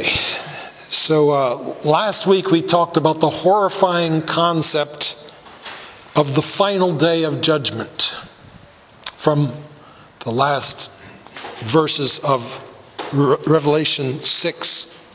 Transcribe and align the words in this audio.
So, 0.00 1.30
uh, 1.30 1.74
last 1.84 2.26
week 2.26 2.50
we 2.50 2.62
talked 2.62 2.96
about 2.96 3.20
the 3.20 3.28
horrifying 3.28 4.22
concept 4.22 5.18
of 6.16 6.34
the 6.34 6.42
final 6.42 6.94
day 6.94 7.24
of 7.24 7.40
judgment 7.40 8.14
from 9.04 9.52
the 10.20 10.30
last 10.30 10.90
verses 11.60 12.20
of 12.20 12.60
Re- 13.12 13.36
Revelation 13.46 14.20
6. 14.20 15.08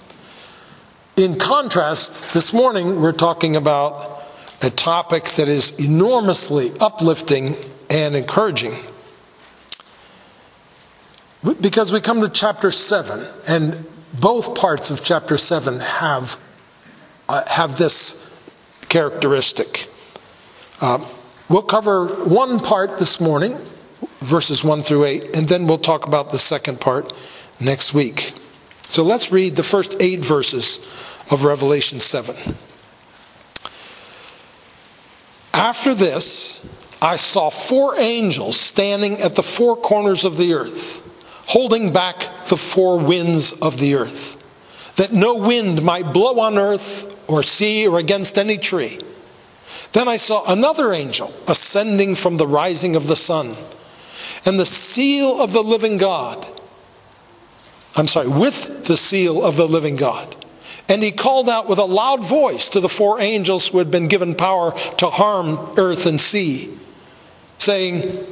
In 1.16 1.40
contrast, 1.40 2.36
this 2.36 2.54
morning 2.54 3.02
we're 3.02 3.12
talking 3.12 3.56
about 3.56 4.24
a 4.62 4.70
topic 4.70 5.24
that 5.24 5.48
is 5.48 5.72
enormously 5.84 6.72
uplifting 6.80 7.56
and 7.90 8.16
encouraging. 8.16 8.76
Because 11.60 11.92
we 11.92 12.02
come 12.02 12.22
to 12.22 12.30
chapter 12.30 12.70
7, 12.70 13.26
and 13.48 13.87
both 14.14 14.56
parts 14.56 14.90
of 14.90 15.04
chapter 15.04 15.38
7 15.38 15.80
have, 15.80 16.40
uh, 17.28 17.46
have 17.48 17.78
this 17.78 18.34
characteristic. 18.90 19.88
Uh, 20.82 21.06
we'll 21.50 21.62
cover 21.62 22.08
one 22.26 22.60
part 22.60 23.00
this 23.00 23.20
morning, 23.20 23.58
verses 24.20 24.64
1 24.64 24.82
through 24.82 25.06
8, 25.06 25.36
and 25.36 25.48
then 25.48 25.68
we'll 25.68 25.78
talk 25.78 26.08
about 26.08 26.32
the 26.32 26.40
second 26.40 26.80
part 26.80 27.14
next 27.60 27.94
week. 27.94 28.34
So 28.84 29.04
let's 29.04 29.32
read 29.32 29.56
the 29.56 29.64
first 29.64 29.96
eight 30.00 30.24
verses 30.24 30.80
of 31.30 31.44
Revelation 31.44 32.00
7. 32.00 32.36
After 35.54 35.94
this, 35.94 36.66
I 37.02 37.16
saw 37.16 37.50
four 37.50 37.98
angels 37.98 38.60
standing 38.60 39.20
at 39.22 39.36
the 39.36 39.44
four 39.44 39.76
corners 39.76 40.24
of 40.24 40.38
the 40.38 40.54
earth, 40.54 41.04
holding 41.48 41.92
back 41.92 42.46
the 42.48 42.58
four 42.58 43.00
winds 43.00 43.54
of 43.54 43.80
the 43.80 43.96
earth, 43.96 44.36
that 44.98 45.14
no 45.14 45.36
wind 45.36 45.82
might 45.82 46.14
blow 46.14 46.40
on 46.40 46.58
earth 46.58 47.30
or 47.30 47.44
sea 47.44 47.88
or 47.88 47.98
against 48.00 48.38
any 48.38 48.58
tree. 48.58 49.00
Then 49.94 50.08
I 50.08 50.18
saw 50.18 50.44
another 50.52 50.94
angel 50.94 51.34
ascending 51.48 52.16
from 52.16 52.38
the 52.38 52.48
rising 52.48 52.96
of 52.96 53.08
the 53.08 53.16
sun, 53.16 53.56
and 54.46 54.60
the 54.60 54.66
seal 54.66 55.42
of 55.42 55.52
the 55.54 55.64
living 55.64 55.98
God. 55.98 56.46
I'm 57.96 58.08
sorry, 58.08 58.28
with 58.28 58.86
the 58.86 58.98
seal 58.98 59.44
of 59.44 59.56
the 59.56 59.68
living 59.68 59.96
God. 59.96 60.36
And 60.90 61.04
he 61.04 61.12
called 61.12 61.50
out 61.50 61.68
with 61.68 61.80
a 61.80 61.86
loud 61.86 62.24
voice 62.24 62.70
to 62.70 62.80
the 62.80 62.88
four 62.90 63.20
angels 63.20 63.68
who 63.68 63.80
had 63.80 63.92
been 63.92 64.08
given 64.08 64.36
power 64.36 64.72
to 64.98 65.10
harm 65.10 65.74
earth 65.78 66.06
and 66.06 66.22
sea, 66.22 66.78
saying, 67.58 68.26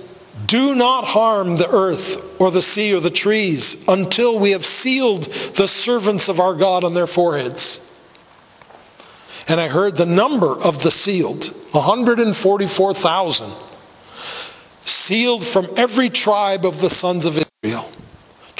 Do 0.45 0.75
not 0.75 1.05
harm 1.05 1.55
the 1.55 1.69
earth 1.69 2.39
or 2.39 2.51
the 2.51 2.61
sea 2.61 2.93
or 2.93 2.99
the 2.99 3.09
trees 3.09 3.87
until 3.87 4.37
we 4.37 4.51
have 4.51 4.65
sealed 4.65 5.23
the 5.23 5.67
servants 5.67 6.27
of 6.27 6.39
our 6.39 6.53
God 6.53 6.83
on 6.83 6.93
their 6.93 7.07
foreheads. 7.07 7.81
And 9.47 9.61
I 9.61 9.67
heard 9.67 9.95
the 9.95 10.05
number 10.05 10.51
of 10.51 10.83
the 10.83 10.91
sealed 10.91 11.45
144,000, 11.71 13.51
sealed 14.83 15.45
from 15.45 15.67
every 15.77 16.09
tribe 16.09 16.65
of 16.65 16.81
the 16.81 16.89
sons 16.89 17.25
of 17.25 17.33
Israel. 17.33 17.44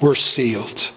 were 0.00 0.14
sealed. 0.14 0.92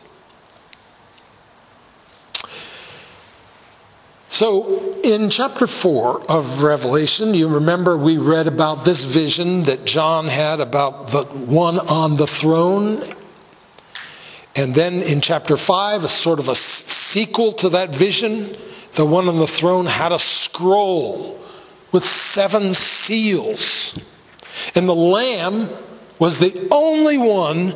So, 4.29 4.99
in 5.03 5.29
chapter 5.29 5.67
4 5.67 6.31
of 6.31 6.63
Revelation, 6.63 7.33
you 7.33 7.47
remember 7.47 7.97
we 7.97 8.17
read 8.17 8.47
about 8.47 8.85
this 8.85 9.03
vision 9.03 9.63
that 9.63 9.85
John 9.85 10.25
had 10.25 10.59
about 10.59 11.09
the 11.09 11.25
one 11.25 11.77
on 11.77 12.15
the 12.15 12.25
throne. 12.25 13.03
And 14.55 14.73
then 14.73 15.03
in 15.03 15.21
chapter 15.21 15.57
5, 15.57 16.05
a 16.05 16.09
sort 16.09 16.39
of 16.39 16.49
a 16.49 16.55
sequel 16.55 17.51
to 17.53 17.69
that 17.69 17.93
vision, 17.93 18.55
the 18.93 19.05
one 19.05 19.27
on 19.27 19.37
the 19.37 19.47
throne 19.47 19.85
had 19.85 20.11
a 20.11 20.17
scroll 20.17 21.39
with 21.91 22.05
seven 22.05 22.73
seals. 22.73 23.99
And 24.73 24.87
the 24.87 24.95
Lamb 24.95 25.69
was 26.19 26.39
the 26.39 26.67
only 26.71 27.17
one 27.17 27.75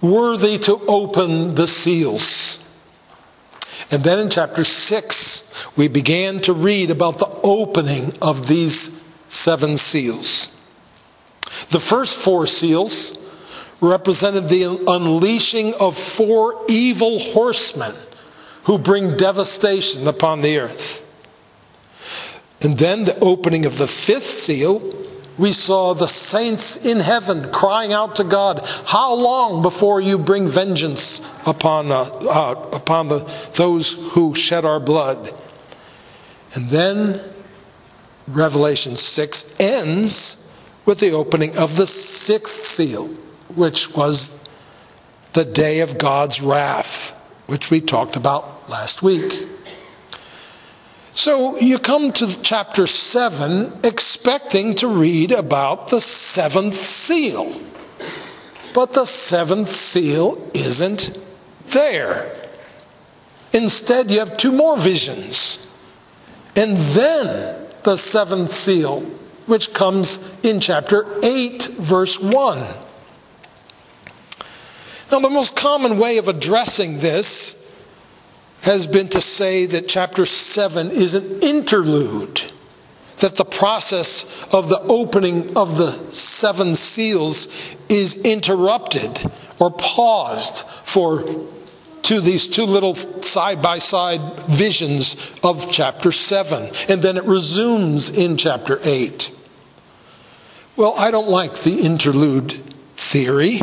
worthy 0.00 0.58
to 0.58 0.80
open 0.86 1.54
the 1.54 1.66
seals. 1.66 2.62
And 3.90 4.02
then 4.02 4.18
in 4.18 4.30
chapter 4.30 4.64
6, 4.64 5.52
we 5.76 5.88
began 5.88 6.40
to 6.40 6.52
read 6.52 6.90
about 6.90 7.18
the 7.18 7.30
opening 7.42 8.12
of 8.20 8.46
these 8.46 9.02
seven 9.28 9.76
seals. 9.76 10.50
The 11.70 11.80
first 11.80 12.16
four 12.16 12.46
seals 12.46 13.18
represented 13.80 14.48
the 14.48 14.64
unleashing 14.88 15.74
of 15.74 15.96
four 15.96 16.64
evil 16.68 17.18
horsemen 17.18 17.94
who 18.64 18.78
bring 18.78 19.16
devastation 19.16 20.08
upon 20.08 20.40
the 20.40 20.58
earth. 20.58 21.02
And 22.62 22.78
then 22.78 23.04
the 23.04 23.18
opening 23.20 23.66
of 23.66 23.78
the 23.78 23.86
fifth 23.86 24.24
seal 24.24 24.80
we 25.38 25.52
saw 25.52 25.94
the 25.94 26.06
saints 26.06 26.84
in 26.84 27.00
heaven 27.00 27.50
crying 27.52 27.92
out 27.92 28.16
to 28.16 28.24
God, 28.24 28.60
How 28.86 29.14
long 29.14 29.62
before 29.62 30.00
you 30.00 30.18
bring 30.18 30.48
vengeance 30.48 31.20
upon, 31.46 31.90
uh, 31.90 32.04
uh, 32.28 32.70
upon 32.72 33.08
the, 33.08 33.18
those 33.54 34.12
who 34.12 34.34
shed 34.34 34.64
our 34.64 34.80
blood? 34.80 35.32
And 36.54 36.70
then 36.70 37.20
Revelation 38.26 38.96
6 38.96 39.60
ends 39.60 40.42
with 40.86 41.00
the 41.00 41.10
opening 41.10 41.56
of 41.58 41.76
the 41.76 41.86
sixth 41.86 42.64
seal, 42.64 43.08
which 43.54 43.94
was 43.94 44.42
the 45.34 45.44
day 45.44 45.80
of 45.80 45.98
God's 45.98 46.40
wrath, 46.40 47.12
which 47.46 47.70
we 47.70 47.80
talked 47.80 48.16
about 48.16 48.70
last 48.70 49.02
week. 49.02 49.46
So 51.16 51.58
you 51.58 51.78
come 51.78 52.12
to 52.12 52.42
chapter 52.42 52.86
7 52.86 53.72
expecting 53.84 54.74
to 54.74 54.86
read 54.86 55.32
about 55.32 55.88
the 55.88 55.98
seventh 55.98 56.74
seal. 56.74 57.58
But 58.74 58.92
the 58.92 59.06
seventh 59.06 59.70
seal 59.70 60.38
isn't 60.52 61.18
there. 61.68 62.30
Instead, 63.54 64.10
you 64.10 64.18
have 64.18 64.36
two 64.36 64.52
more 64.52 64.76
visions. 64.76 65.66
And 66.54 66.76
then 66.76 67.66
the 67.84 67.96
seventh 67.96 68.52
seal, 68.52 69.00
which 69.46 69.72
comes 69.72 70.18
in 70.42 70.60
chapter 70.60 71.06
8, 71.24 71.62
verse 71.78 72.20
1. 72.20 72.58
Now, 75.10 75.20
the 75.20 75.30
most 75.30 75.56
common 75.56 75.96
way 75.96 76.18
of 76.18 76.28
addressing 76.28 76.98
this 76.98 77.55
has 78.62 78.86
been 78.86 79.08
to 79.08 79.20
say 79.20 79.66
that 79.66 79.88
chapter 79.88 80.26
7 80.26 80.90
is 80.90 81.14
an 81.14 81.40
interlude, 81.40 82.42
that 83.18 83.36
the 83.36 83.44
process 83.44 84.24
of 84.52 84.68
the 84.68 84.80
opening 84.80 85.56
of 85.56 85.78
the 85.78 85.92
seven 86.10 86.74
seals 86.74 87.48
is 87.88 88.16
interrupted 88.24 89.30
or 89.58 89.70
paused 89.70 90.66
for 90.82 91.24
to 92.02 92.20
these 92.20 92.46
two 92.46 92.64
little 92.64 92.94
side 92.94 93.60
by 93.60 93.78
side 93.78 94.38
visions 94.40 95.16
of 95.42 95.72
chapter 95.72 96.12
7 96.12 96.70
and 96.88 97.02
then 97.02 97.16
it 97.16 97.24
resumes 97.24 98.10
in 98.10 98.36
chapter 98.36 98.78
8 98.84 99.34
well 100.76 100.94
i 100.96 101.10
don't 101.10 101.28
like 101.28 101.54
the 101.54 101.80
interlude 101.80 102.52
theory 102.52 103.60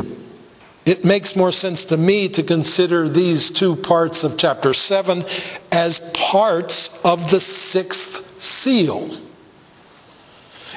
it 0.85 1.05
makes 1.05 1.35
more 1.35 1.51
sense 1.51 1.85
to 1.85 1.97
me 1.97 2.27
to 2.29 2.43
consider 2.43 3.07
these 3.07 3.49
two 3.49 3.75
parts 3.75 4.23
of 4.23 4.37
chapter 4.37 4.73
7 4.73 5.23
as 5.71 5.99
parts 6.13 7.01
of 7.05 7.31
the 7.31 7.39
sixth 7.39 8.41
seal. 8.41 9.17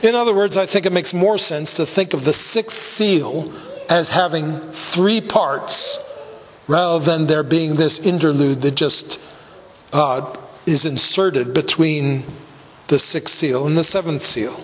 In 0.03 0.15
other 0.15 0.35
words, 0.35 0.57
I 0.57 0.67
think 0.67 0.87
it 0.87 0.93
makes 0.93 1.13
more 1.13 1.39
sense 1.39 1.75
to 1.77 1.87
think 1.87 2.15
of 2.15 2.25
the 2.25 2.33
sixth 2.33 2.77
seal 2.77 3.53
as 3.89 4.11
having 4.11 4.61
three 4.61 5.21
parts 5.21 6.03
rather 6.69 7.05
than 7.05 7.27
there 7.27 7.43
being 7.43 7.77
this 7.77 8.05
interlude 8.05 8.61
that 8.61 8.75
just 8.75 9.21
uh, 9.93 10.37
is 10.67 10.85
inserted 10.85 11.55
between 11.55 12.25
the 12.89 12.99
sixth 12.99 13.35
seal 13.35 13.67
and 13.67 13.77
the 13.77 13.85
seventh 13.85 14.23
seal. 14.23 14.61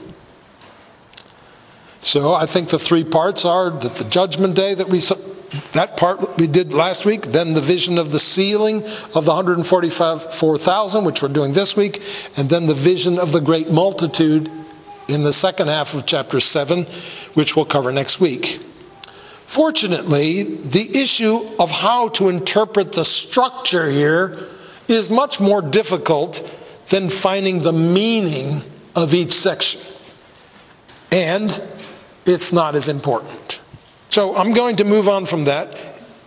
So 2.01 2.35
I 2.35 2.47
think 2.47 2.69
the 2.69 2.79
three 2.79 3.05
parts 3.05 3.45
are 3.45 3.71
that 3.71 3.95
the 3.95 4.05
judgment 4.05 4.57
day 4.57 4.75
that 4.75 4.89
we 4.89 4.99
that 5.73 5.97
part 5.97 6.39
we 6.39 6.47
did 6.47 6.73
last 6.73 7.05
week, 7.05 7.23
then 7.23 7.55
the 7.55 7.61
vision 7.61 7.99
of 7.99 8.11
the 8.11 8.19
sealing 8.19 8.83
of 9.15 9.25
the 9.25 9.33
144,000, 9.33 11.05
which 11.05 11.23
we're 11.23 11.29
doing 11.29 11.53
this 11.53 11.77
week, 11.77 12.03
and 12.37 12.49
then 12.49 12.67
the 12.67 12.75
vision 12.75 13.19
of 13.19 13.33
the 13.33 13.41
great 13.41 13.71
multitude 13.71 14.51
in 15.09 15.25
the 15.25 15.33
second 15.33 15.69
half 15.69 15.95
of 15.95 16.07
chapter 16.07 16.41
7, 16.41 16.85
which 17.35 17.55
we'll 17.55 17.65
cover 17.65 17.93
next 17.93 18.21
week. 18.21 18.61
Fortunately, 19.47 20.43
the 20.43 20.99
issue 20.99 21.47
of 21.59 21.71
how 21.71 22.09
to 22.09 22.31
interpret 22.31 22.93
the 22.93 23.05
structure 23.05 23.91
here 23.91 24.39
is 24.89 25.11
much 25.11 25.39
more 25.39 25.61
difficult 25.61 26.41
than 26.89 27.11
finding 27.11 27.61
the 27.61 27.73
meaning 27.73 28.63
of 28.95 29.13
each 29.13 29.33
section. 29.33 29.81
And 31.11 31.63
it's 32.25 32.53
not 32.53 32.75
as 32.75 32.89
important. 32.89 33.62
So 34.13 34.37
I'm 34.37 34.53
going 34.53 34.77
to 34.77 34.85
move 34.85 35.09
on 35.09 35.25
from 35.25 35.47
that. 35.47 35.75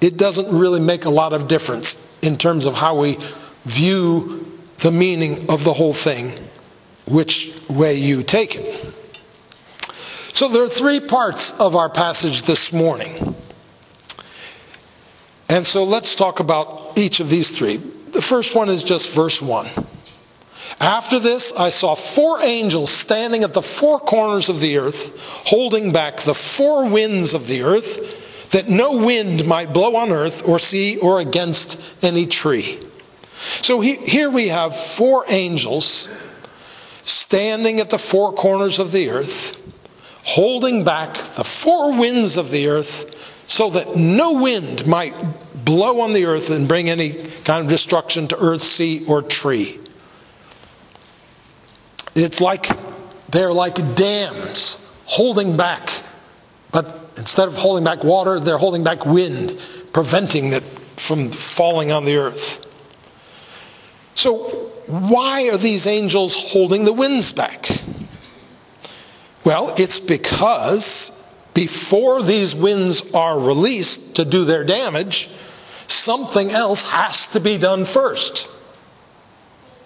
It 0.01 0.17
doesn't 0.17 0.49
really 0.49 0.79
make 0.79 1.05
a 1.05 1.11
lot 1.11 1.33
of 1.33 1.47
difference 1.47 1.95
in 2.23 2.35
terms 2.35 2.65
of 2.65 2.73
how 2.73 2.99
we 2.99 3.19
view 3.63 4.59
the 4.79 4.89
meaning 4.89 5.51
of 5.51 5.63
the 5.63 5.71
whole 5.71 5.93
thing, 5.93 6.33
which 7.05 7.55
way 7.69 7.93
you 7.93 8.23
take 8.23 8.55
it. 8.55 8.91
So 10.33 10.49
there 10.49 10.63
are 10.63 10.67
three 10.67 10.99
parts 10.99 11.51
of 11.59 11.75
our 11.75 11.87
passage 11.87 12.41
this 12.41 12.73
morning. 12.73 13.35
And 15.47 15.67
so 15.67 15.83
let's 15.83 16.15
talk 16.15 16.39
about 16.39 16.97
each 16.97 17.19
of 17.19 17.29
these 17.29 17.55
three. 17.55 17.77
The 17.77 18.21
first 18.23 18.55
one 18.55 18.67
is 18.67 18.83
just 18.83 19.13
verse 19.13 19.43
1. 19.43 19.67
After 20.80 21.19
this, 21.19 21.54
I 21.54 21.69
saw 21.69 21.95
four 21.95 22.42
angels 22.42 22.92
standing 22.92 23.44
at 23.44 23.54
the 23.54 23.62
four 23.62 24.00
corners 24.00 24.50
of 24.50 24.60
the 24.60 24.77
earth, 24.77 25.18
holding 25.48 25.94
back 25.94 26.18
the 26.22 26.33
four 26.33 26.89
winds 26.89 27.33
of 27.33 27.48
the 27.48 27.63
earth, 27.63 28.50
that 28.51 28.69
no 28.69 28.98
wind 28.98 29.45
might 29.48 29.74
blow 29.74 29.95
on 29.95 30.12
earth 30.12 30.48
or 30.48 30.60
sea 30.60 30.98
or 30.98 31.19
against 31.19 32.04
any 32.04 32.25
tree. 32.25 32.80
So 33.62 33.80
he, 33.80 33.95
here 33.95 34.30
we 34.30 34.50
have 34.50 34.75
four 34.75 35.25
angels 35.27 36.10
standing 37.04 37.80
at 37.80 37.89
the 37.89 37.98
four 37.98 38.33
corners 38.33 38.80
of 38.80 38.92
the 38.92 39.10
earth, 39.10 39.62
holding 40.25 40.83
back 40.83 41.13
the 41.13 41.44
four 41.44 41.98
winds 41.98 42.38
of 42.38 42.51
the 42.51 42.68
earth 42.68 43.13
so 43.50 43.69
that 43.69 43.95
no 43.95 44.33
wind 44.33 44.86
might 44.88 45.13
blow 45.63 46.01
on 46.01 46.13
the 46.13 46.25
earth 46.25 46.50
and 46.50 46.68
bring 46.68 46.89
any 46.89 47.12
kind 47.44 47.63
of 47.63 47.68
destruction 47.69 48.28
to 48.28 48.38
earth, 48.39 48.63
sea, 48.63 49.06
or 49.07 49.21
tree. 49.21 49.80
It's 52.15 52.39
like 52.39 52.67
they're 53.29 53.53
like 53.53 53.95
dams 53.95 54.81
holding 55.06 55.57
back, 55.57 55.89
but 56.71 56.94
instead 57.17 57.47
of 57.47 57.56
holding 57.57 57.83
back 57.83 58.03
water, 58.03 58.39
they're 58.39 58.57
holding 58.57 58.83
back 58.83 59.06
wind, 59.06 59.59
preventing 59.91 60.53
it 60.53 60.63
from 60.63 61.29
falling 61.29 61.91
on 61.91 62.06
the 62.06 62.15
earth. 62.15 62.62
So, 64.15 64.44
why 64.88 65.50
are 65.50 65.57
these 65.57 65.85
angels 65.85 66.51
holding 66.51 66.85
the 66.85 66.94
winds 66.94 67.33
back? 67.33 67.67
Well, 69.44 69.73
it's 69.77 70.00
because 70.00 71.11
before 71.53 72.23
these 72.23 72.56
winds 72.56 73.13
are 73.13 73.39
released 73.39 74.15
to 74.15 74.25
do 74.25 74.45
their 74.45 74.63
damage, 74.63 75.29
something 75.88 76.51
else 76.51 76.89
has 76.89 77.27
to 77.27 77.39
be 77.39 77.57
done 77.57 77.85
first. 77.85 78.50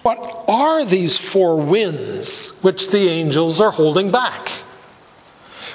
What 0.02 0.46
are 0.48 0.86
these 0.86 1.18
four 1.18 1.58
winds 1.58 2.52
which 2.62 2.90
the 2.90 3.10
angels 3.10 3.60
are 3.60 3.72
holding 3.72 4.12
back? 4.12 4.50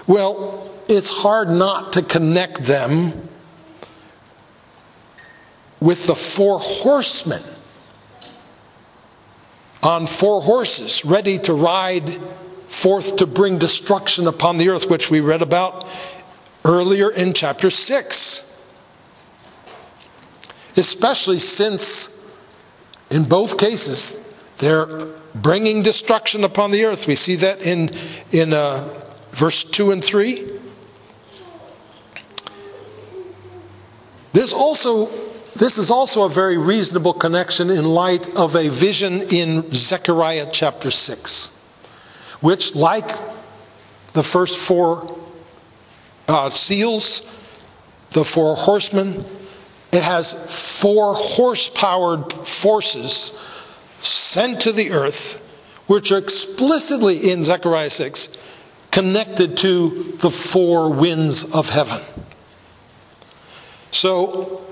Well, 0.06 0.70
it's 0.88 1.10
hard 1.10 1.48
not 1.48 1.92
to 1.94 2.02
connect 2.02 2.62
them 2.62 3.28
with 5.80 6.06
the 6.06 6.14
four 6.14 6.58
horsemen 6.60 7.42
on 9.82 10.06
four 10.06 10.40
horses, 10.40 11.04
ready 11.04 11.38
to 11.38 11.52
ride 11.52 12.08
forth 12.68 13.16
to 13.16 13.26
bring 13.26 13.58
destruction 13.58 14.26
upon 14.26 14.56
the 14.56 14.70
earth, 14.70 14.88
which 14.88 15.10
we 15.10 15.20
read 15.20 15.42
about 15.42 15.86
earlier 16.64 17.10
in 17.10 17.34
chapter 17.34 17.68
6. 17.68 18.50
Especially 20.76 21.38
since 21.38 22.13
in 23.14 23.22
both 23.22 23.58
cases, 23.58 24.20
they're 24.58 25.06
bringing 25.36 25.84
destruction 25.84 26.42
upon 26.42 26.72
the 26.72 26.84
earth. 26.84 27.06
We 27.06 27.14
see 27.14 27.36
that 27.36 27.64
in, 27.64 27.92
in 28.32 28.52
uh, 28.52 28.88
verse 29.30 29.62
2 29.62 29.92
and 29.92 30.04
3. 30.04 30.50
There's 34.32 34.52
also, 34.52 35.06
this 35.54 35.78
is 35.78 35.92
also 35.92 36.24
a 36.24 36.28
very 36.28 36.56
reasonable 36.56 37.12
connection 37.12 37.70
in 37.70 37.84
light 37.84 38.34
of 38.34 38.56
a 38.56 38.68
vision 38.68 39.22
in 39.30 39.70
Zechariah 39.70 40.48
chapter 40.52 40.90
6, 40.90 41.56
which, 42.40 42.74
like 42.74 43.08
the 44.12 44.24
first 44.24 44.58
four 44.58 45.16
uh, 46.26 46.50
seals, 46.50 47.20
the 48.10 48.24
four 48.24 48.56
horsemen, 48.56 49.24
it 49.94 50.02
has 50.02 50.32
four 50.80 51.14
horse 51.14 51.68
powered 51.68 52.32
forces 52.32 53.30
sent 54.00 54.60
to 54.62 54.72
the 54.72 54.90
earth, 54.90 55.40
which 55.86 56.10
are 56.10 56.18
explicitly 56.18 57.30
in 57.30 57.44
Zechariah 57.44 57.90
6 57.90 58.36
connected 58.90 59.56
to 59.58 60.16
the 60.18 60.30
four 60.30 60.90
winds 60.90 61.44
of 61.54 61.68
heaven. 61.68 62.02
So 63.92 64.64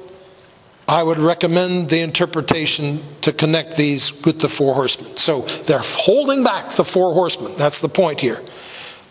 I 0.89 1.05
would 1.05 1.19
recommend 1.19 1.89
the 1.89 2.01
interpretation 2.01 3.01
to 3.21 3.33
connect 3.33 3.77
these 3.77 4.25
with 4.25 4.41
the 4.41 4.49
four 4.49 4.75
horsemen. 4.75 5.17
So 5.17 5.43
they're 5.43 5.79
holding 5.81 6.43
back 6.43 6.71
the 6.73 6.85
four 6.85 7.15
horsemen. 7.15 7.53
That's 7.57 7.81
the 7.81 7.89
point 7.89 8.21
here. 8.21 8.41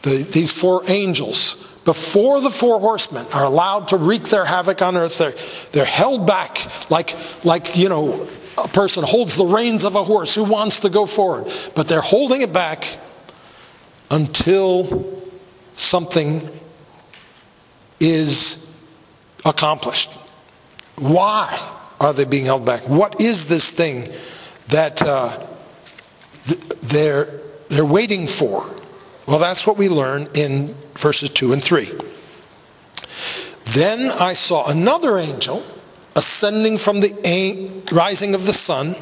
The, 0.01 0.27
these 0.29 0.51
four 0.51 0.83
angels 0.87 1.65
before 1.83 2.41
the 2.41 2.51
four 2.51 2.79
horsemen 2.79 3.25
are 3.33 3.43
allowed 3.43 3.87
to 3.89 3.97
wreak 3.97 4.25
their 4.25 4.45
havoc 4.45 4.81
on 4.81 4.95
earth, 4.95 5.17
they're, 5.17 5.33
they're 5.71 5.85
held 5.85 6.27
back 6.27 6.57
like, 6.91 7.15
like, 7.43 7.75
you 7.75 7.89
know, 7.89 8.27
a 8.57 8.67
person 8.67 9.03
holds 9.03 9.35
the 9.35 9.45
reins 9.45 9.83
of 9.83 9.95
a 9.95 10.03
horse 10.03 10.35
who 10.35 10.43
wants 10.43 10.81
to 10.81 10.89
go 10.89 11.05
forward. 11.05 11.51
But 11.75 11.87
they're 11.87 12.01
holding 12.01 12.41
it 12.41 12.53
back 12.53 12.85
until 14.11 15.23
something 15.75 16.47
is 17.99 18.67
accomplished. 19.45 20.11
Why 20.97 21.57
are 21.99 22.13
they 22.13 22.25
being 22.25 22.45
held 22.45 22.65
back? 22.65 22.87
What 22.87 23.21
is 23.21 23.47
this 23.47 23.71
thing 23.71 24.09
that 24.67 25.01
uh, 25.01 25.45
they're, 26.81 27.25
they're 27.69 27.85
waiting 27.85 28.27
for? 28.27 28.69
Well, 29.31 29.39
that's 29.39 29.65
what 29.65 29.77
we 29.77 29.87
learn 29.87 30.27
in 30.33 30.75
verses 30.95 31.29
2 31.29 31.53
and 31.53 31.63
3. 31.63 31.89
Then 33.63 34.11
I 34.11 34.33
saw 34.33 34.69
another 34.69 35.17
angel 35.17 35.63
ascending 36.17 36.77
from 36.77 36.99
the 36.99 37.81
rising 37.93 38.35
of 38.35 38.45
the 38.45 38.51
sun 38.51 38.93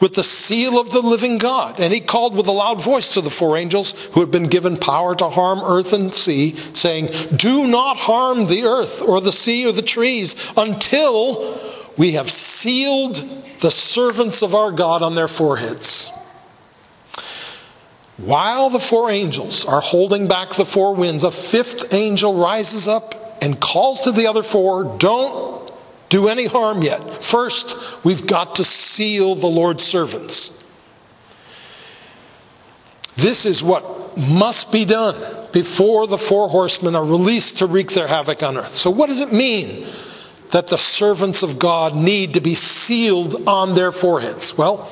with 0.00 0.16
the 0.16 0.22
seal 0.22 0.78
of 0.78 0.90
the 0.90 1.00
living 1.00 1.38
God. 1.38 1.80
And 1.80 1.94
he 1.94 2.00
called 2.00 2.36
with 2.36 2.46
a 2.46 2.52
loud 2.52 2.82
voice 2.82 3.14
to 3.14 3.22
the 3.22 3.30
four 3.30 3.56
angels 3.56 3.92
who 4.08 4.20
had 4.20 4.30
been 4.30 4.48
given 4.48 4.76
power 4.76 5.14
to 5.14 5.30
harm 5.30 5.60
earth 5.60 5.94
and 5.94 6.12
sea, 6.12 6.56
saying, 6.74 7.08
Do 7.34 7.66
not 7.66 7.96
harm 7.96 8.48
the 8.48 8.64
earth 8.64 9.00
or 9.00 9.22
the 9.22 9.32
sea 9.32 9.66
or 9.66 9.72
the 9.72 9.80
trees 9.80 10.52
until 10.58 11.58
we 11.96 12.12
have 12.12 12.30
sealed 12.30 13.16
the 13.60 13.70
servants 13.70 14.42
of 14.42 14.54
our 14.54 14.72
God 14.72 15.00
on 15.00 15.14
their 15.14 15.26
foreheads. 15.26 16.10
While 18.16 18.70
the 18.70 18.78
four 18.78 19.10
angels 19.10 19.64
are 19.64 19.80
holding 19.80 20.28
back 20.28 20.50
the 20.50 20.64
four 20.64 20.94
winds, 20.94 21.24
a 21.24 21.32
fifth 21.32 21.92
angel 21.92 22.34
rises 22.34 22.86
up 22.86 23.38
and 23.42 23.60
calls 23.60 24.02
to 24.02 24.12
the 24.12 24.26
other 24.26 24.42
four, 24.42 24.84
Don't 24.98 25.72
do 26.08 26.28
any 26.28 26.46
harm 26.46 26.82
yet. 26.82 27.00
First, 27.24 27.76
we've 28.04 28.26
got 28.26 28.56
to 28.56 28.64
seal 28.64 29.34
the 29.34 29.48
Lord's 29.48 29.84
servants. 29.84 30.64
This 33.16 33.44
is 33.44 33.62
what 33.62 34.16
must 34.16 34.70
be 34.70 34.84
done 34.84 35.48
before 35.52 36.06
the 36.06 36.18
four 36.18 36.48
horsemen 36.48 36.94
are 36.94 37.04
released 37.04 37.58
to 37.58 37.66
wreak 37.66 37.92
their 37.92 38.06
havoc 38.06 38.42
on 38.42 38.56
earth. 38.56 38.72
So, 38.72 38.90
what 38.90 39.08
does 39.08 39.20
it 39.20 39.32
mean 39.32 39.86
that 40.52 40.68
the 40.68 40.78
servants 40.78 41.42
of 41.42 41.58
God 41.58 41.96
need 41.96 42.34
to 42.34 42.40
be 42.40 42.54
sealed 42.54 43.48
on 43.48 43.74
their 43.74 43.90
foreheads? 43.90 44.56
Well, 44.56 44.88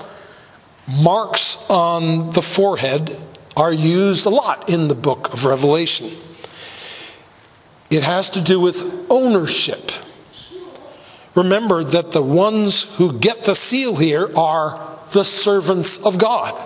marks 1.01 1.69
on 1.71 2.31
the 2.31 2.43
forehead 2.43 3.17
are 3.57 3.73
used 3.73 4.27
a 4.27 4.31
lot 4.31 4.69
in 4.69 4.89
the 4.89 4.95
book 4.95 5.33
of 5.33 5.45
Revelation. 5.45 6.11
It 7.91 8.03
has 8.03 8.31
to 8.31 8.41
do 8.41 8.59
with 8.59 9.07
ownership. 9.11 9.93
Remember 11.35 11.85
that 11.85 12.13
the 12.13 12.23
ones 12.23 12.83
who 12.97 13.19
get 13.19 13.45
the 13.45 13.55
seal 13.55 13.97
here 13.97 14.31
are 14.37 14.99
the 15.13 15.25
servants 15.25 16.03
of 16.05 16.19
God. 16.19 16.59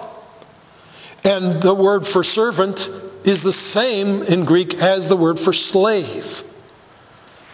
And 1.25 1.61
the 1.63 1.75
word 1.75 2.07
for 2.07 2.23
servant 2.23 2.89
is 3.25 3.43
the 3.43 3.53
same 3.53 4.23
in 4.23 4.45
Greek 4.45 4.75
as 4.75 5.09
the 5.09 5.17
word 5.17 5.39
for 5.39 5.53
slave. 5.53 6.45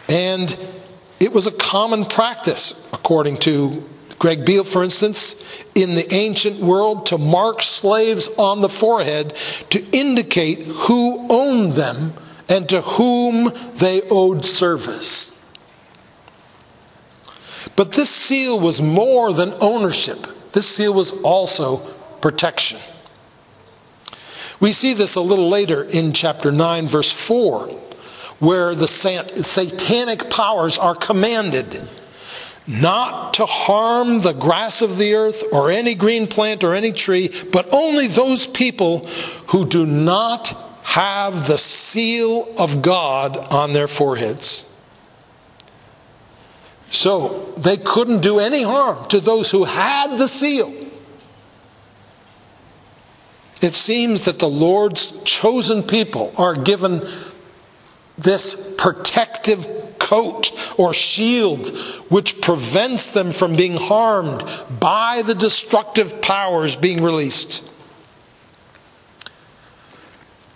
And 0.08 0.54
it 1.18 1.32
was 1.32 1.46
a 1.46 1.52
common 1.52 2.04
practice, 2.04 2.86
according 2.92 3.38
to 3.38 3.88
Greg 4.22 4.44
Beale, 4.44 4.62
for 4.62 4.84
instance, 4.84 5.34
in 5.74 5.96
the 5.96 6.14
ancient 6.14 6.60
world 6.60 7.06
to 7.06 7.18
mark 7.18 7.60
slaves 7.60 8.28
on 8.38 8.60
the 8.60 8.68
forehead 8.68 9.34
to 9.70 9.84
indicate 9.90 10.60
who 10.60 11.26
owned 11.28 11.72
them 11.72 12.12
and 12.48 12.68
to 12.68 12.82
whom 12.82 13.52
they 13.78 14.00
owed 14.02 14.44
service. 14.46 15.44
But 17.74 17.94
this 17.94 18.10
seal 18.10 18.60
was 18.60 18.80
more 18.80 19.32
than 19.32 19.54
ownership, 19.60 20.28
this 20.52 20.68
seal 20.68 20.94
was 20.94 21.10
also 21.22 21.78
protection. 22.20 22.78
We 24.60 24.70
see 24.70 24.94
this 24.94 25.16
a 25.16 25.20
little 25.20 25.48
later 25.48 25.82
in 25.82 26.12
chapter 26.12 26.52
9, 26.52 26.86
verse 26.86 27.10
4, 27.10 27.66
where 28.38 28.72
the 28.76 28.86
satanic 28.86 30.30
powers 30.30 30.78
are 30.78 30.94
commanded 30.94 31.88
not 32.66 33.34
to 33.34 33.46
harm 33.46 34.20
the 34.20 34.32
grass 34.32 34.82
of 34.82 34.96
the 34.96 35.14
earth 35.14 35.42
or 35.52 35.70
any 35.70 35.94
green 35.94 36.26
plant 36.26 36.62
or 36.62 36.74
any 36.74 36.92
tree, 36.92 37.30
but 37.52 37.72
only 37.72 38.06
those 38.06 38.46
people 38.46 39.00
who 39.48 39.66
do 39.66 39.84
not 39.84 40.48
have 40.84 41.46
the 41.46 41.58
seal 41.58 42.52
of 42.58 42.82
God 42.82 43.36
on 43.52 43.72
their 43.72 43.88
foreheads. 43.88 44.68
So 46.90 47.52
they 47.56 47.78
couldn't 47.78 48.20
do 48.20 48.38
any 48.38 48.62
harm 48.62 49.08
to 49.08 49.18
those 49.18 49.50
who 49.50 49.64
had 49.64 50.18
the 50.18 50.28
seal. 50.28 50.72
It 53.62 53.74
seems 53.74 54.24
that 54.24 54.40
the 54.40 54.48
Lord's 54.48 55.22
chosen 55.22 55.82
people 55.82 56.32
are 56.36 56.54
given 56.54 57.06
this 58.18 58.74
protective 58.76 59.91
coat 60.12 60.52
or 60.78 60.92
shield 60.92 61.68
which 62.10 62.42
prevents 62.42 63.12
them 63.12 63.32
from 63.32 63.56
being 63.56 63.76
harmed 63.78 64.44
by 64.78 65.22
the 65.22 65.34
destructive 65.34 66.20
powers 66.20 66.76
being 66.76 67.02
released. 67.02 67.66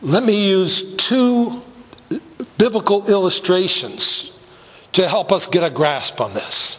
Let 0.02 0.24
me 0.24 0.50
use 0.50 0.94
two 0.96 1.62
biblical 2.58 3.08
illustrations 3.08 4.30
to 4.92 5.08
help 5.08 5.32
us 5.32 5.46
get 5.46 5.64
a 5.64 5.70
grasp 5.70 6.20
on 6.20 6.34
this. 6.34 6.76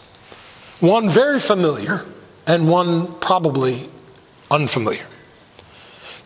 One 0.78 1.08
very 1.08 1.40
familiar 1.40 2.06
and 2.46 2.68
one 2.68 3.18
probably 3.18 3.88
unfamiliar. 4.52 5.06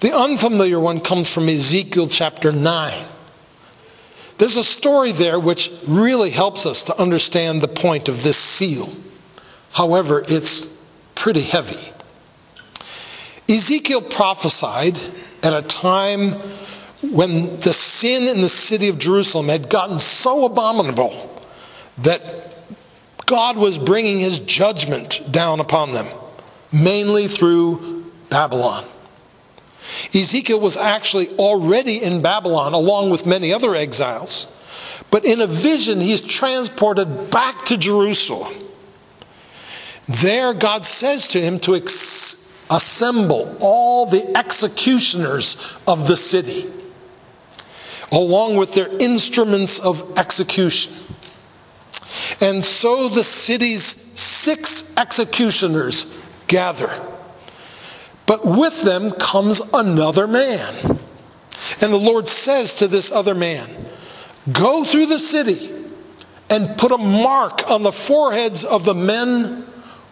The 0.00 0.14
unfamiliar 0.14 0.78
one 0.78 1.00
comes 1.00 1.32
from 1.32 1.48
Ezekiel 1.48 2.08
chapter 2.08 2.52
9. 2.52 3.06
There's 4.42 4.56
a 4.56 4.64
story 4.64 5.12
there 5.12 5.38
which 5.38 5.70
really 5.86 6.30
helps 6.30 6.66
us 6.66 6.82
to 6.82 7.00
understand 7.00 7.62
the 7.62 7.68
point 7.68 8.08
of 8.08 8.24
this 8.24 8.36
seal. 8.36 8.92
However, 9.70 10.24
it's 10.26 10.66
pretty 11.14 11.42
heavy. 11.42 11.92
Ezekiel 13.48 14.02
prophesied 14.02 14.98
at 15.44 15.52
a 15.52 15.62
time 15.62 16.32
when 17.02 17.60
the 17.60 17.72
sin 17.72 18.26
in 18.26 18.40
the 18.40 18.48
city 18.48 18.88
of 18.88 18.98
Jerusalem 18.98 19.46
had 19.46 19.70
gotten 19.70 20.00
so 20.00 20.44
abominable 20.44 21.40
that 21.98 22.20
God 23.26 23.56
was 23.56 23.78
bringing 23.78 24.18
his 24.18 24.40
judgment 24.40 25.22
down 25.30 25.60
upon 25.60 25.92
them, 25.92 26.06
mainly 26.72 27.28
through 27.28 28.10
Babylon. 28.28 28.84
Ezekiel 30.14 30.60
was 30.60 30.76
actually 30.76 31.28
already 31.36 32.02
in 32.02 32.22
Babylon 32.22 32.74
along 32.74 33.10
with 33.10 33.26
many 33.26 33.52
other 33.52 33.74
exiles. 33.74 34.46
But 35.10 35.24
in 35.24 35.40
a 35.40 35.46
vision, 35.46 36.00
he's 36.00 36.20
transported 36.20 37.30
back 37.30 37.64
to 37.66 37.76
Jerusalem. 37.76 38.54
There, 40.08 40.54
God 40.54 40.84
says 40.84 41.28
to 41.28 41.40
him 41.40 41.58
to 41.60 41.76
ex- 41.76 42.66
assemble 42.70 43.56
all 43.60 44.06
the 44.06 44.36
executioners 44.36 45.56
of 45.86 46.08
the 46.08 46.16
city, 46.16 46.66
along 48.10 48.56
with 48.56 48.74
their 48.74 48.88
instruments 48.98 49.78
of 49.78 50.18
execution. 50.18 50.92
And 52.40 52.64
so 52.64 53.08
the 53.08 53.24
city's 53.24 53.82
six 54.18 54.92
executioners 54.96 56.18
gather. 56.48 56.90
But 58.26 58.46
with 58.46 58.82
them 58.82 59.10
comes 59.12 59.60
another 59.72 60.26
man. 60.26 60.98
And 61.80 61.92
the 61.92 61.98
Lord 61.98 62.28
says 62.28 62.74
to 62.74 62.88
this 62.88 63.10
other 63.10 63.34
man, 63.34 63.68
Go 64.52 64.84
through 64.84 65.06
the 65.06 65.18
city 65.18 65.70
and 66.50 66.76
put 66.76 66.92
a 66.92 66.98
mark 66.98 67.68
on 67.70 67.82
the 67.82 67.92
foreheads 67.92 68.64
of 68.64 68.84
the 68.84 68.94
men 68.94 69.66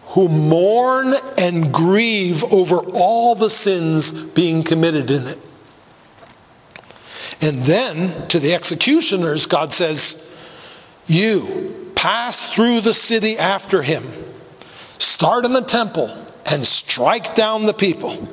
who 0.07 0.27
mourn 0.27 1.13
and 1.37 1.73
grieve 1.73 2.43
over 2.45 2.77
all 2.77 3.35
the 3.35 3.49
sins 3.49 4.11
being 4.11 4.63
committed 4.63 5.09
in 5.09 5.27
it. 5.27 5.39
And 7.41 7.59
then 7.59 8.27
to 8.27 8.39
the 8.39 8.53
executioners, 8.53 9.45
God 9.45 9.73
says, 9.73 10.29
You 11.07 11.91
pass 11.95 12.53
through 12.53 12.81
the 12.81 12.93
city 12.93 13.37
after 13.37 13.81
him, 13.81 14.03
start 14.97 15.45
in 15.45 15.53
the 15.53 15.61
temple 15.61 16.09
and 16.51 16.65
strike 16.65 17.33
down 17.33 17.65
the 17.65 17.73
people. 17.73 18.27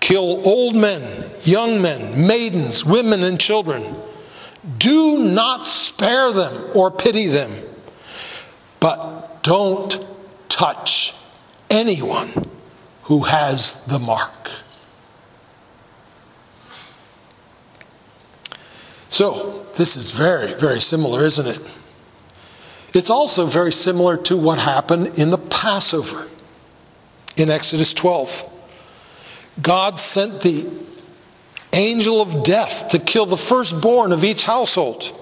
Kill 0.00 0.46
old 0.48 0.74
men, 0.74 1.24
young 1.42 1.82
men, 1.82 2.26
maidens, 2.26 2.84
women, 2.84 3.22
and 3.22 3.38
children. 3.38 3.94
Do 4.78 5.18
not 5.18 5.66
spare 5.66 6.32
them 6.32 6.70
or 6.74 6.90
pity 6.90 7.26
them, 7.26 7.50
but 8.80 9.42
don't 9.42 10.04
touch 10.48 11.14
anyone 11.68 12.30
who 13.04 13.24
has 13.24 13.84
the 13.86 13.98
mark. 13.98 14.50
So, 19.08 19.66
this 19.74 19.96
is 19.96 20.10
very, 20.10 20.54
very 20.54 20.80
similar, 20.80 21.24
isn't 21.24 21.46
it? 21.46 21.60
It's 22.94 23.10
also 23.10 23.46
very 23.46 23.72
similar 23.72 24.16
to 24.18 24.36
what 24.36 24.58
happened 24.58 25.18
in 25.18 25.30
the 25.30 25.38
Passover 25.38 26.26
in 27.36 27.50
Exodus 27.50 27.92
12. 27.94 28.52
God 29.62 29.98
sent 29.98 30.40
the 30.40 30.68
angel 31.72 32.20
of 32.20 32.42
death 32.44 32.88
to 32.88 32.98
kill 32.98 33.26
the 33.26 33.36
firstborn 33.36 34.12
of 34.12 34.24
each 34.24 34.44
household. 34.44 35.12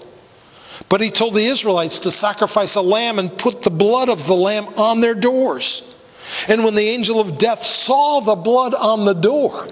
But 0.89 1.01
he 1.01 1.11
told 1.11 1.35
the 1.35 1.47
Israelites 1.47 2.01
to 2.01 2.11
sacrifice 2.11 2.75
a 2.75 2.83
lamb 2.83 3.19
and 3.19 3.37
put 3.37 3.63
the 3.63 3.71
blood 3.71 4.09
of 4.09 4.27
the 4.27 4.37
lamb 4.37 4.67
on 4.77 5.01
their 5.01 5.15
doors. 5.15 5.91
And 6.49 6.65
when 6.65 6.75
the 6.75 6.89
angel 6.89 7.21
of 7.21 7.39
death 7.39 7.63
saw 7.63 8.21
the 8.21 8.35
blood 8.35 8.75
on 8.75 9.05
the 9.05 9.15
door, 9.15 9.69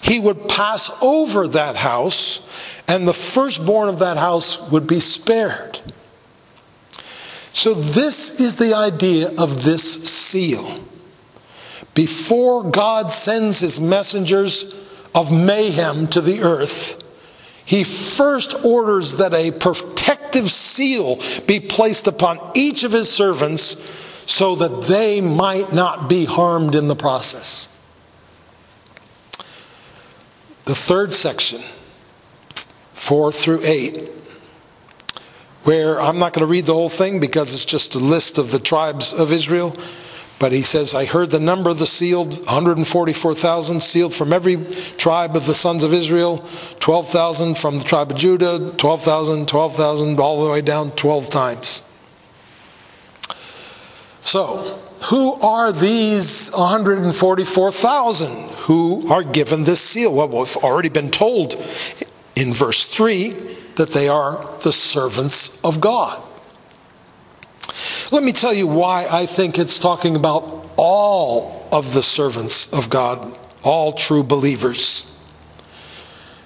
he 0.00 0.18
would 0.18 0.48
pass 0.48 0.90
over 1.02 1.46
that 1.48 1.76
house, 1.76 2.40
and 2.88 3.06
the 3.06 3.12
firstborn 3.12 3.88
of 3.88 4.00
that 4.00 4.16
house 4.16 4.70
would 4.70 4.86
be 4.86 5.00
spared. 5.00 5.80
So, 7.52 7.74
this 7.74 8.40
is 8.40 8.56
the 8.56 8.74
idea 8.74 9.28
of 9.38 9.64
this 9.64 10.02
seal 10.04 10.66
before 11.94 12.64
God 12.64 13.10
sends 13.10 13.60
his 13.60 13.80
messengers 13.80 14.74
of 15.14 15.30
mayhem 15.30 16.06
to 16.08 16.20
the 16.20 16.40
earth, 16.40 16.98
he 17.64 17.84
first 17.84 18.64
orders 18.64 19.16
that 19.16 19.34
a 19.34 19.50
protective 19.50 20.50
seal 20.50 21.20
be 21.46 21.60
placed 21.60 22.06
upon 22.06 22.38
each 22.54 22.84
of 22.84 22.92
his 22.92 23.10
servants 23.10 23.76
so 24.26 24.54
that 24.56 24.84
they 24.84 25.20
might 25.20 25.72
not 25.72 26.08
be 26.08 26.24
harmed 26.24 26.74
in 26.74 26.88
the 26.88 26.96
process. 26.96 27.68
The 30.64 30.74
third 30.74 31.12
section, 31.12 31.60
4 32.92 33.32
through 33.32 33.60
8, 33.64 34.08
where 35.64 36.00
I'm 36.00 36.18
not 36.18 36.32
going 36.32 36.46
to 36.46 36.50
read 36.50 36.66
the 36.66 36.72
whole 36.72 36.88
thing 36.88 37.20
because 37.20 37.52
it's 37.52 37.64
just 37.64 37.94
a 37.94 37.98
list 37.98 38.38
of 38.38 38.50
the 38.50 38.58
tribes 38.58 39.12
of 39.12 39.32
Israel. 39.32 39.76
But 40.42 40.50
he 40.50 40.62
says, 40.62 40.92
I 40.92 41.04
heard 41.04 41.30
the 41.30 41.38
number 41.38 41.70
of 41.70 41.78
the 41.78 41.86
sealed 41.86 42.36
144,000 42.46 43.80
sealed 43.80 44.12
from 44.12 44.32
every 44.32 44.56
tribe 44.98 45.36
of 45.36 45.46
the 45.46 45.54
sons 45.54 45.84
of 45.84 45.94
Israel, 45.94 46.44
12,000 46.80 47.56
from 47.56 47.78
the 47.78 47.84
tribe 47.84 48.10
of 48.10 48.16
Judah, 48.16 48.72
12,000, 48.76 49.46
12,000, 49.46 50.18
all 50.18 50.44
the 50.44 50.50
way 50.50 50.60
down 50.60 50.90
12 50.90 51.30
times. 51.30 51.82
So, 54.20 54.80
who 55.10 55.34
are 55.34 55.70
these 55.70 56.50
144,000 56.50 58.50
who 58.66 59.08
are 59.12 59.22
given 59.22 59.62
this 59.62 59.80
seal? 59.80 60.12
Well, 60.12 60.26
we've 60.26 60.56
already 60.56 60.88
been 60.88 61.12
told 61.12 61.54
in 62.34 62.52
verse 62.52 62.84
3 62.84 63.30
that 63.76 63.90
they 63.90 64.08
are 64.08 64.44
the 64.64 64.72
servants 64.72 65.62
of 65.62 65.80
God. 65.80 66.20
Let 68.12 68.24
me 68.24 68.32
tell 68.32 68.52
you 68.52 68.66
why 68.66 69.06
I 69.10 69.24
think 69.24 69.58
it's 69.58 69.78
talking 69.78 70.16
about 70.16 70.70
all 70.76 71.66
of 71.72 71.94
the 71.94 72.02
servants 72.02 72.70
of 72.70 72.90
God, 72.90 73.34
all 73.62 73.94
true 73.94 74.22
believers. 74.22 75.10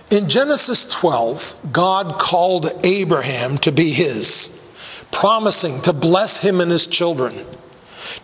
In 0.09 0.29
Genesis 0.29 0.89
12, 0.89 1.73
God 1.73 2.21
called 2.21 2.71
Abraham 2.85 3.59
to 3.59 3.73
be 3.73 3.91
his, 3.91 4.63
promising 5.11 5.81
to 5.83 5.93
bless 5.93 6.39
him 6.39 6.61
and 6.61 6.71
his 6.71 6.87
children, 6.87 7.45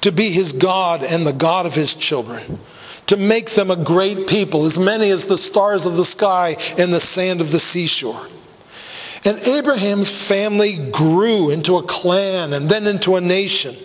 to 0.02 0.12
be 0.12 0.30
his 0.30 0.52
God 0.52 1.02
and 1.02 1.26
the 1.26 1.32
God 1.32 1.66
of 1.66 1.75
his 1.75 1.94
children, 1.94 2.61
to 3.08 3.16
make 3.16 3.50
them 3.50 3.72
a 3.72 3.76
great 3.76 4.28
people, 4.28 4.64
as 4.66 4.78
many 4.78 5.11
as 5.11 5.25
the 5.25 5.37
stars 5.37 5.84
of 5.84 5.96
the 5.96 6.04
sky 6.04 6.56
and 6.78 6.94
the 6.94 7.00
sand 7.00 7.40
of 7.40 7.50
the 7.50 7.58
seashore. 7.58 8.28
And 9.25 9.38
Abraham's 9.41 10.26
family 10.26 10.76
grew 10.76 11.50
into 11.50 11.76
a 11.76 11.83
clan 11.83 12.52
and 12.52 12.69
then 12.69 12.87
into 12.87 13.17
a 13.17 13.21
nation. 13.21 13.76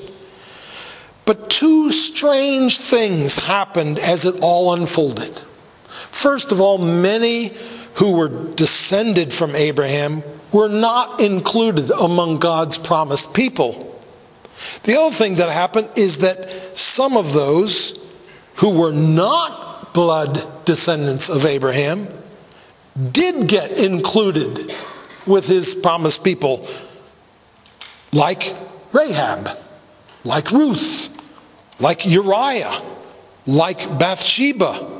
But 1.25 1.49
two 1.49 1.91
strange 1.91 2.77
things 2.77 3.35
happened 3.35 3.99
as 3.99 4.25
it 4.25 4.39
all 4.41 4.73
unfolded. 4.73 5.37
First 6.09 6.51
of 6.51 6.59
all, 6.59 6.77
many 6.77 7.51
who 7.95 8.13
were 8.13 8.29
descended 8.29 9.33
from 9.33 9.55
Abraham 9.55 10.23
were 10.51 10.69
not 10.69 11.21
included 11.21 11.91
among 11.91 12.39
God's 12.39 12.77
promised 12.77 13.33
people. 13.33 13.83
The 14.83 14.99
other 14.99 15.13
thing 15.13 15.35
that 15.35 15.49
happened 15.49 15.89
is 15.95 16.19
that 16.19 16.77
some 16.77 17.17
of 17.17 17.33
those 17.33 17.99
who 18.55 18.71
were 18.71 18.93
not 18.93 19.93
blood 19.93 20.65
descendants 20.65 21.29
of 21.29 21.45
Abraham 21.45 22.07
did 23.11 23.47
get 23.47 23.71
included 23.71 24.73
with 25.27 25.47
his 25.47 25.75
promised 25.75 26.23
people, 26.23 26.67
like 28.13 28.55
Rahab, 28.91 29.49
like 30.23 30.51
Ruth, 30.51 31.09
like 31.79 32.05
Uriah, 32.05 32.81
like 33.45 33.97
Bathsheba. 33.99 34.93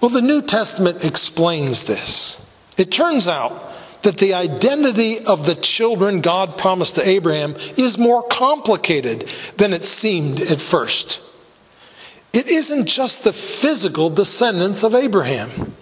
Well, 0.00 0.10
the 0.10 0.22
New 0.22 0.42
Testament 0.42 1.04
explains 1.04 1.84
this. 1.84 2.46
It 2.78 2.90
turns 2.90 3.28
out 3.28 3.70
that 4.02 4.16
the 4.16 4.32
identity 4.32 5.24
of 5.26 5.44
the 5.44 5.54
children 5.54 6.22
God 6.22 6.56
promised 6.56 6.94
to 6.94 7.06
Abraham 7.06 7.54
is 7.76 7.98
more 7.98 8.22
complicated 8.22 9.28
than 9.58 9.74
it 9.74 9.84
seemed 9.84 10.40
at 10.40 10.60
first. 10.60 11.20
It 12.32 12.46
isn't 12.46 12.86
just 12.86 13.24
the 13.24 13.32
physical 13.32 14.08
descendants 14.08 14.82
of 14.82 14.94
Abraham. 14.94 15.74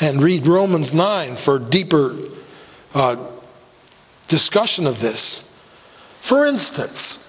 And 0.00 0.22
read 0.22 0.46
Romans 0.46 0.92
9 0.92 1.36
for 1.36 1.58
deeper 1.58 2.16
uh, 2.94 3.16
discussion 4.28 4.86
of 4.86 5.00
this. 5.00 5.48
For 6.20 6.46
instance, 6.46 7.28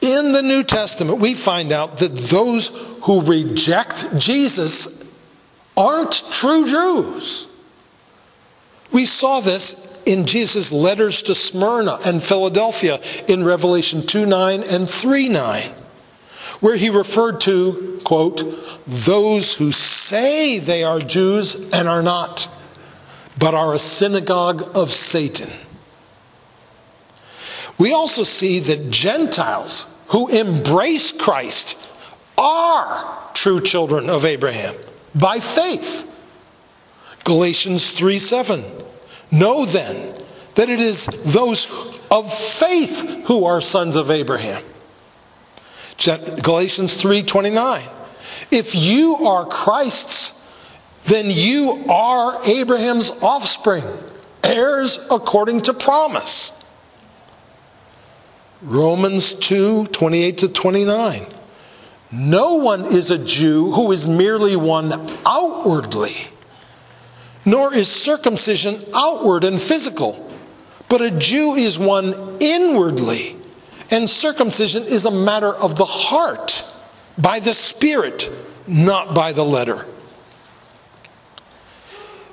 in 0.00 0.32
the 0.32 0.42
New 0.42 0.62
Testament, 0.62 1.18
we 1.18 1.34
find 1.34 1.72
out 1.72 1.98
that 1.98 2.14
those 2.14 2.68
who 3.02 3.22
reject 3.22 4.18
Jesus 4.18 5.02
aren't 5.76 6.22
true 6.30 6.66
Jews. 6.66 7.48
We 8.92 9.06
saw 9.06 9.40
this 9.40 9.90
in 10.06 10.26
Jesus' 10.26 10.70
letters 10.70 11.22
to 11.22 11.34
Smyrna 11.34 11.98
and 12.04 12.22
Philadelphia 12.22 13.00
in 13.26 13.44
Revelation 13.44 14.06
2 14.06 14.26
9 14.26 14.62
and 14.62 14.88
3 14.88 15.28
9, 15.28 15.70
where 16.60 16.76
he 16.76 16.90
referred 16.90 17.40
to, 17.42 18.00
quote, 18.04 18.44
those 18.86 19.54
who 19.54 19.72
say 20.04 20.58
they 20.58 20.84
are 20.84 21.00
Jews 21.00 21.54
and 21.72 21.88
are 21.88 22.02
not, 22.02 22.48
but 23.38 23.54
are 23.54 23.74
a 23.74 23.78
synagogue 23.78 24.76
of 24.76 24.92
Satan. 24.92 25.50
We 27.78 27.92
also 27.92 28.22
see 28.22 28.60
that 28.60 28.90
Gentiles 28.90 29.92
who 30.08 30.28
embrace 30.28 31.10
Christ 31.10 31.78
are 32.36 33.30
true 33.32 33.60
children 33.60 34.10
of 34.10 34.24
Abraham 34.24 34.74
by 35.14 35.40
faith. 35.40 36.10
Galatians 37.24 37.90
3 37.90 38.18
7. 38.18 38.62
Know 39.32 39.64
then 39.64 40.14
that 40.54 40.68
it 40.68 40.80
is 40.80 41.06
those 41.06 41.66
of 42.10 42.32
faith 42.32 43.24
who 43.26 43.44
are 43.44 43.60
sons 43.60 43.96
of 43.96 44.10
Abraham. 44.10 44.62
Galatians 46.42 46.94
3:29. 46.94 47.82
If 48.50 48.74
you 48.74 49.16
are 49.26 49.44
Christ's, 49.46 50.32
then 51.04 51.30
you 51.30 51.84
are 51.88 52.40
Abraham's 52.46 53.10
offspring, 53.22 53.84
heirs 54.42 54.98
according 55.10 55.62
to 55.62 55.74
promise. 55.74 56.52
Romans 58.62 59.34
2 59.34 59.86
28 59.88 60.38
to 60.38 60.48
29. 60.48 61.26
No 62.10 62.54
one 62.54 62.84
is 62.84 63.10
a 63.10 63.18
Jew 63.18 63.72
who 63.72 63.90
is 63.92 64.06
merely 64.06 64.56
one 64.56 64.92
outwardly, 65.26 66.14
nor 67.44 67.74
is 67.74 67.90
circumcision 67.90 68.82
outward 68.94 69.44
and 69.44 69.60
physical, 69.60 70.30
but 70.88 71.02
a 71.02 71.10
Jew 71.10 71.54
is 71.54 71.78
one 71.78 72.38
inwardly, 72.40 73.36
and 73.90 74.08
circumcision 74.08 74.84
is 74.84 75.04
a 75.04 75.10
matter 75.10 75.52
of 75.52 75.74
the 75.76 75.84
heart, 75.84 76.63
by 77.16 77.40
the 77.40 77.54
Spirit, 77.54 78.30
not 78.66 79.14
by 79.14 79.32
the 79.32 79.44
letter. 79.44 79.86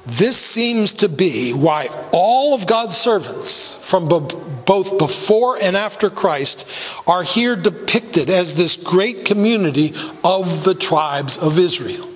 This 0.05 0.35
seems 0.35 0.93
to 0.93 1.09
be 1.09 1.51
why 1.51 1.87
all 2.11 2.55
of 2.55 2.65
God's 2.65 2.97
servants, 2.97 3.75
from 3.75 4.07
both 4.07 4.97
before 4.97 5.57
and 5.61 5.77
after 5.77 6.09
Christ, 6.09 6.67
are 7.05 7.21
here 7.21 7.55
depicted 7.55 8.27
as 8.29 8.55
this 8.55 8.75
great 8.75 9.25
community 9.25 9.93
of 10.23 10.63
the 10.63 10.73
tribes 10.73 11.37
of 11.37 11.59
Israel. 11.59 12.07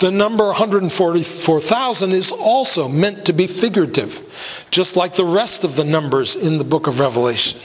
The 0.00 0.10
number 0.10 0.46
144,000 0.46 2.12
is 2.12 2.32
also 2.32 2.88
meant 2.88 3.24
to 3.26 3.32
be 3.32 3.46
figurative, 3.46 4.66
just 4.70 4.96
like 4.96 5.14
the 5.14 5.24
rest 5.24 5.62
of 5.62 5.76
the 5.76 5.84
numbers 5.84 6.34
in 6.34 6.58
the 6.58 6.64
book 6.64 6.88
of 6.88 6.98
Revelation. 6.98 7.60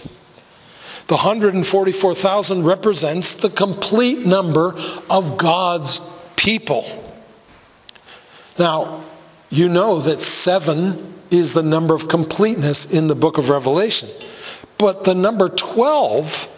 The 1.08 1.16
144,000 1.16 2.64
represents 2.64 3.36
the 3.36 3.50
complete 3.50 4.26
number 4.26 4.74
of 5.10 5.38
God's 5.38 6.00
people. 6.36 6.86
Now, 8.58 9.04
you 9.50 9.68
know 9.70 10.00
that 10.00 10.22
seven 10.22 11.14
is 11.30 11.54
the 11.54 11.64
number 11.64 11.94
of 11.94 12.08
completeness 12.08 12.92
in 12.92 13.08
the 13.08 13.16
book 13.16 13.38
of 13.38 13.50
Revelation. 13.50 14.10
But 14.78 15.04
the 15.04 15.16
number 15.16 15.50
12 15.50 16.50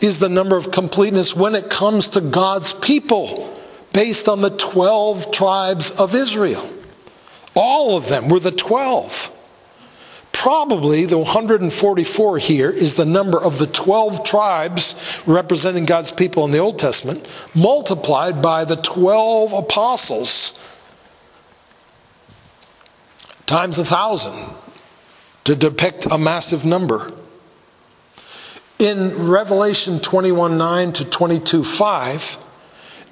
is 0.00 0.18
the 0.18 0.28
number 0.28 0.56
of 0.56 0.70
completeness 0.70 1.36
when 1.36 1.54
it 1.54 1.70
comes 1.70 2.08
to 2.08 2.20
God's 2.20 2.72
people, 2.72 3.58
based 3.92 4.28
on 4.28 4.40
the 4.40 4.50
12 4.50 5.30
tribes 5.30 5.90
of 5.92 6.14
Israel. 6.14 6.68
All 7.54 7.96
of 7.96 8.08
them 8.08 8.28
were 8.28 8.40
the 8.40 8.50
12. 8.50 9.30
Probably 10.44 11.06
the 11.06 11.16
144 11.16 12.36
here 12.36 12.68
is 12.68 12.96
the 12.96 13.06
number 13.06 13.42
of 13.42 13.56
the 13.56 13.66
12 13.66 14.24
tribes 14.24 14.94
representing 15.24 15.86
God's 15.86 16.12
people 16.12 16.44
in 16.44 16.50
the 16.50 16.58
Old 16.58 16.78
Testament, 16.78 17.26
multiplied 17.54 18.42
by 18.42 18.66
the 18.66 18.76
12 18.76 19.54
apostles 19.54 20.52
times 23.46 23.78
a 23.78 23.86
thousand 23.86 24.54
to 25.44 25.56
depict 25.56 26.04
a 26.10 26.18
massive 26.18 26.66
number. 26.66 27.10
In 28.78 29.26
Revelation 29.26 29.98
21 29.98 30.58
9 30.58 30.92
to 30.92 31.06
22 31.06 31.64
5, 31.64 32.36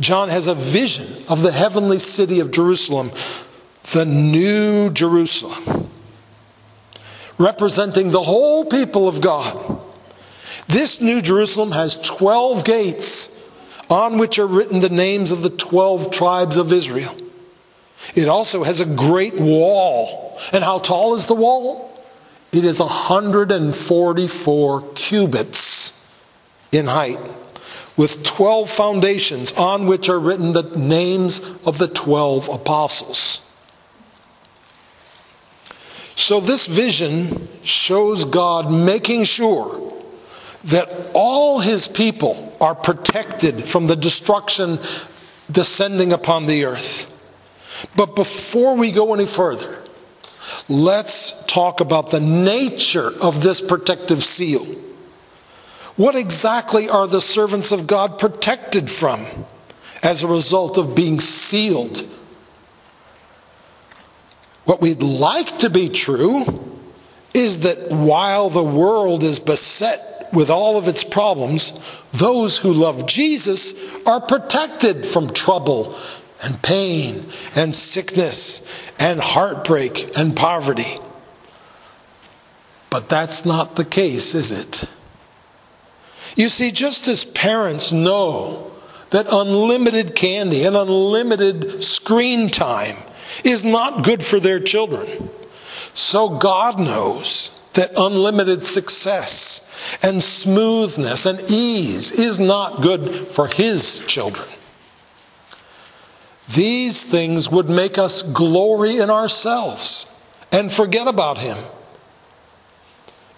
John 0.01 0.29
has 0.29 0.47
a 0.47 0.55
vision 0.55 1.25
of 1.31 1.41
the 1.41 1.53
heavenly 1.53 1.99
city 1.99 2.41
of 2.41 2.51
Jerusalem, 2.51 3.11
the 3.95 4.05
new 4.05 4.91
Jerusalem, 4.91 5.89
representing 7.43 8.11
the 8.11 8.23
whole 8.23 8.65
people 8.65 9.09
of 9.09 9.21
God. 9.21 9.81
This 10.69 11.01
new 11.01 11.21
Jerusalem 11.21 11.73
has 11.73 11.99
12 11.99 12.65
gates 12.65 13.29
on 13.91 14.19
which 14.19 14.39
are 14.39 14.47
written 14.47 14.81
the 14.81 14.89
names 14.89 15.31
of 15.31 15.43
the 15.43 15.51
12 15.51 16.11
tribes 16.11 16.57
of 16.57 16.73
Israel. 16.73 17.15
It 18.15 18.29
also 18.29 18.65
has 18.65 18.81
a 18.81 18.87
great 18.87 19.39
wall. 19.39 20.39
And 20.53 20.65
how 20.65 20.79
tall 20.79 21.15
is 21.15 21.27
the 21.27 21.35
wall? 21.35 21.91
It 22.53 22.65
is 22.65 22.81
144 22.81 24.83
cubits 24.95 26.09
in 26.71 26.87
height, 26.87 27.19
with 27.97 28.25
12 28.25 28.69
foundations 28.69 29.53
on 29.53 29.87
which 29.87 30.09
are 30.09 30.19
written 30.19 30.53
the 30.53 30.77
names 30.77 31.41
of 31.65 31.79
the 31.79 31.89
12 31.89 32.49
apostles. 32.49 33.41
So, 36.15 36.41
this 36.41 36.67
vision 36.67 37.49
shows 37.65 38.25
God 38.25 38.71
making 38.71 39.25
sure 39.25 39.93
that 40.65 41.11
all 41.15 41.61
his 41.61 41.89
people 41.89 42.57
are 42.61 42.75
protected 42.75 43.65
from 43.65 43.87
the 43.87 43.97
destruction 43.97 44.79
descending 45.51 46.13
upon 46.13 46.47
the 46.47 46.65
earth. 46.65 47.09
But 47.97 48.15
before 48.15 48.77
we 48.77 48.93
go 48.93 49.13
any 49.15 49.27
further, 49.27 49.83
let's 50.69 51.45
talk 51.47 51.81
about 51.81 52.11
the 52.11 52.21
nature 52.21 53.13
of 53.21 53.43
this 53.43 53.61
protective 53.61 54.23
seal. 54.23 54.65
What 55.97 56.15
exactly 56.15 56.89
are 56.89 57.07
the 57.07 57.21
servants 57.21 57.73
of 57.73 57.87
God 57.87 58.19
protected 58.19 58.91
from 58.91 59.25
as 60.03 60.23
a 60.23 60.29
result 60.29 60.79
of 60.79 60.95
being 60.95 61.21
sealed? 61.21 62.07
What 64.65 64.81
we'd 64.81 65.03
like 65.03 65.59
to 65.59 65.71
be 65.71 65.89
true 65.89 66.45
is 67.35 67.61
that 67.61 67.91
while 67.91 68.49
the 68.49 68.63
world 68.63 69.23
is 69.23 69.39
beset 69.39 70.29
with 70.33 70.51
all 70.51 70.79
of 70.79 70.89
its 70.89 71.05
problems, 71.05 71.79
those 72.13 72.59
who 72.59 72.73
love 72.73 73.07
Jesus 73.07 73.75
are 74.07 74.21
protected 74.21 75.07
from 75.07 75.33
trouble 75.33 75.97
and 76.43 76.61
pain 76.63 77.31
and 77.57 77.75
sickness 77.75 78.67
and 78.99 79.21
heartbreak 79.21 80.17
and 80.17 80.37
poverty. 80.37 80.99
But 82.91 83.09
that's 83.09 83.45
not 83.45 83.77
the 83.77 83.85
case, 83.85 84.35
is 84.35 84.53
it? 84.53 84.85
You 86.37 86.49
see, 86.49 86.71
just 86.71 87.09
as 87.09 87.25
parents 87.25 87.93
know 87.93 88.71
that 89.11 89.27
unlimited 89.31 90.15
candy 90.15 90.65
and 90.65 90.77
unlimited 90.77 91.83
screen 91.83 92.49
time 92.49 92.97
is 93.45 93.65
not 93.65 94.05
good 94.05 94.23
for 94.23 94.41
their 94.41 94.61
children, 94.61 95.31
so 95.95 96.29
God 96.29 96.79
knows 96.79 97.59
that 97.75 97.93
unlimited 97.99 98.65
success 98.65 99.69
and 100.03 100.23
smoothness 100.23 101.27
and 101.27 101.41
ease 101.51 102.13
is 102.13 102.39
not 102.39 102.83
good 102.83 103.09
for 103.09 103.47
His 103.47 104.05
children. 104.07 104.49
These 106.55 107.05
things 107.05 107.51
would 107.51 107.69
make 107.69 107.99
us 107.99 108.23
glory 108.23 108.99
in 108.99 109.11
ourselves 109.11 110.09
and 110.51 110.71
forget 110.71 111.07
about 111.07 111.39
Him. 111.39 111.59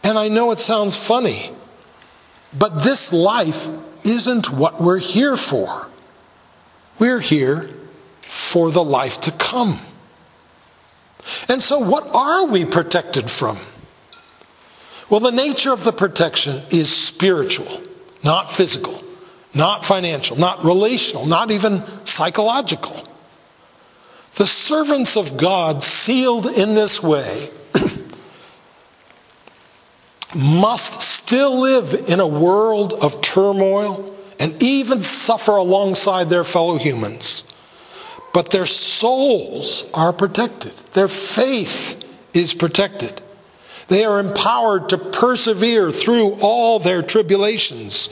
And 0.03 0.19
I 0.19 0.29
know 0.29 0.51
it 0.51 0.59
sounds 0.59 0.97
funny, 0.97 1.51
but 2.57 2.83
this 2.83 3.13
life 3.13 3.69
isn't 4.05 4.51
what 4.51 4.81
we're 4.81 4.99
here 4.99 5.37
for. 5.37 5.89
We're 6.99 7.21
here 7.21 7.71
for 8.27 8.71
the 8.71 8.85
life 8.85 9.21
to 9.23 9.31
come. 9.31 9.79
And 11.49 11.63
so, 11.63 11.79
what 11.79 12.15
are 12.15 12.47
we 12.47 12.65
protected 12.65 13.31
from? 13.31 13.59
Well, 15.11 15.21
the 15.21 15.33
nature 15.33 15.73
of 15.73 15.85
the 15.85 15.93
protection 15.93 16.63
is 16.71 16.95
spiritual, 16.95 17.83
not 18.23 18.51
physical, 18.51 19.03
not 19.55 19.85
financial, 19.85 20.39
not 20.39 20.65
relational, 20.65 21.27
not 21.27 21.51
even 21.51 21.83
psychological. 22.05 23.05
The 24.37 24.47
servants 24.47 25.17
of 25.17 25.37
God, 25.37 25.85
sealed 25.85 26.47
in 26.47 26.75
this 26.75 27.03
way, 27.03 27.51
must 30.35 31.03
still 31.03 31.61
live 31.61 31.95
in 32.09 32.19
a 32.19 32.27
world 32.27 32.95
of 32.95 33.21
turmoil 33.21 34.15
and 34.41 34.61
even 34.63 35.03
suffer 35.03 35.53
alongside 35.53 36.29
their 36.29 36.45
fellow 36.45 36.77
humans. 36.77 37.45
But 38.35 38.51
their 38.51 38.67
souls 38.67 39.89
are 39.95 40.13
protected, 40.13 40.73
their 40.93 41.09
faith 41.09 42.05
is 42.35 42.53
protected. 42.53 43.23
They 43.89 44.05
are 44.05 44.19
empowered 44.19 44.89
to 44.89 44.99
persevere 44.99 45.93
through 45.93 46.39
all 46.41 46.79
their 46.79 47.01
tribulations. 47.01 48.09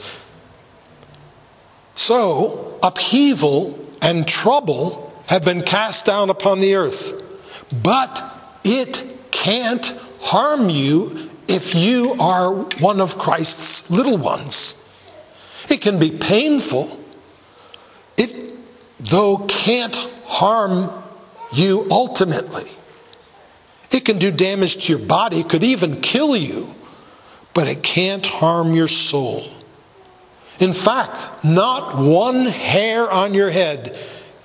So, 1.95 2.79
upheaval 2.81 3.77
and 4.01 4.27
trouble 4.27 5.13
have 5.27 5.43
been 5.43 5.61
cast 5.61 6.05
down 6.05 6.29
upon 6.29 6.59
the 6.59 6.75
earth, 6.75 7.21
but 7.83 8.23
it 8.63 9.03
can't 9.31 9.85
harm 10.21 10.69
you 10.69 11.29
if 11.47 11.75
you 11.75 12.15
are 12.19 12.53
one 12.53 13.01
of 13.01 13.17
Christ's 13.17 13.89
little 13.91 14.17
ones. 14.17 14.75
It 15.69 15.81
can 15.81 15.99
be 15.99 16.11
painful. 16.11 16.99
It, 18.15 18.52
though, 19.03 19.37
can't 19.37 19.95
harm 20.25 20.91
you 21.53 21.87
ultimately. 21.91 22.69
It 23.91 24.05
can 24.05 24.17
do 24.17 24.31
damage 24.31 24.85
to 24.85 24.93
your 24.93 25.05
body, 25.05 25.41
it 25.41 25.49
could 25.49 25.63
even 25.63 26.01
kill 26.01 26.35
you, 26.35 26.73
but 27.53 27.67
it 27.67 27.83
can't 27.83 28.25
harm 28.25 28.73
your 28.73 28.87
soul. 28.87 29.45
In 30.59 30.73
fact, 30.73 31.43
not 31.43 31.97
one 31.97 32.45
hair 32.45 33.09
on 33.09 33.33
your 33.33 33.49
head 33.49 33.95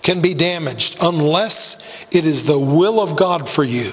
can 0.02 0.20
be 0.20 0.34
damaged 0.34 0.96
unless 1.02 1.76
it 2.10 2.24
is 2.24 2.44
the 2.44 2.58
will 2.58 3.00
of 3.00 3.16
God 3.16 3.48
for 3.48 3.64
you, 3.64 3.92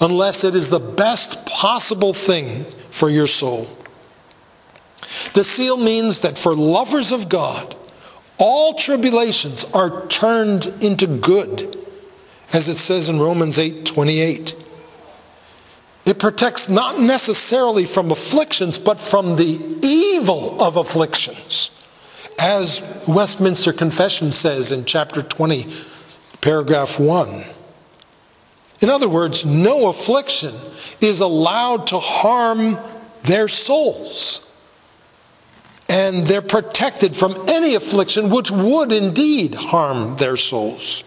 unless 0.00 0.44
it 0.44 0.54
is 0.54 0.70
the 0.70 0.80
best 0.80 1.46
possible 1.46 2.14
thing 2.14 2.64
for 2.90 3.08
your 3.10 3.26
soul. 3.26 3.68
The 5.34 5.44
seal 5.44 5.76
means 5.76 6.20
that 6.20 6.38
for 6.38 6.54
lovers 6.54 7.12
of 7.12 7.28
God, 7.28 7.76
all 8.42 8.74
tribulations 8.74 9.64
are 9.72 10.04
turned 10.08 10.66
into 10.80 11.06
good, 11.06 11.78
as 12.52 12.68
it 12.68 12.76
says 12.76 13.08
in 13.08 13.20
Romans 13.20 13.56
8 13.56 13.86
28. 13.86 14.56
It 16.04 16.18
protects 16.18 16.68
not 16.68 16.98
necessarily 16.98 17.84
from 17.84 18.10
afflictions, 18.10 18.78
but 18.78 19.00
from 19.00 19.36
the 19.36 19.78
evil 19.80 20.60
of 20.60 20.76
afflictions. 20.76 21.70
As 22.40 22.82
Westminster 23.06 23.72
Confession 23.72 24.32
says 24.32 24.72
in 24.72 24.86
chapter 24.86 25.22
20, 25.22 25.72
paragraph 26.40 26.98
1. 26.98 27.44
In 28.80 28.90
other 28.90 29.08
words, 29.08 29.46
no 29.46 29.86
affliction 29.86 30.52
is 31.00 31.20
allowed 31.20 31.86
to 31.86 32.00
harm 32.00 32.76
their 33.22 33.46
souls. 33.46 34.44
And 35.88 36.26
they're 36.26 36.42
protected 36.42 37.14
from 37.14 37.48
any 37.48 37.74
affliction 37.74 38.30
which 38.30 38.50
would 38.50 38.92
indeed 38.92 39.54
harm 39.54 40.16
their 40.16 40.36
souls. 40.36 41.04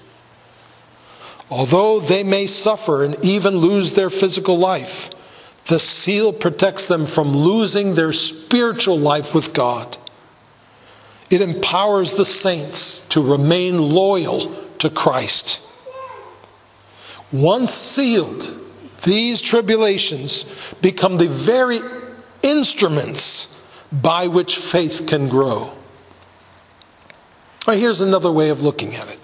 Although 1.49 1.99
they 1.99 2.23
may 2.23 2.47
suffer 2.47 3.03
and 3.03 3.23
even 3.23 3.57
lose 3.57 3.93
their 3.93 4.09
physical 4.09 4.57
life, 4.57 5.09
the 5.65 5.79
seal 5.79 6.33
protects 6.33 6.87
them 6.87 7.05
from 7.05 7.31
losing 7.31 7.95
their 7.95 8.13
spiritual 8.13 8.97
life 8.97 9.33
with 9.33 9.53
God. 9.53 9.97
It 11.29 11.41
empowers 11.41 12.13
the 12.13 12.25
saints 12.25 12.99
to 13.09 13.21
remain 13.21 13.77
loyal 13.79 14.51
to 14.79 14.89
Christ. 14.89 15.61
Once 17.31 17.73
sealed, 17.73 18.49
these 19.03 19.41
tribulations 19.41 20.45
become 20.81 21.17
the 21.17 21.27
very 21.27 21.79
instruments 22.43 23.54
by 24.01 24.27
which 24.27 24.55
faith 24.55 25.05
can 25.07 25.27
grow. 25.29 25.71
Right, 27.67 27.79
here's 27.79 28.01
another 28.01 28.31
way 28.31 28.49
of 28.49 28.61
looking 28.61 28.93
at 28.93 29.09
it 29.09 29.19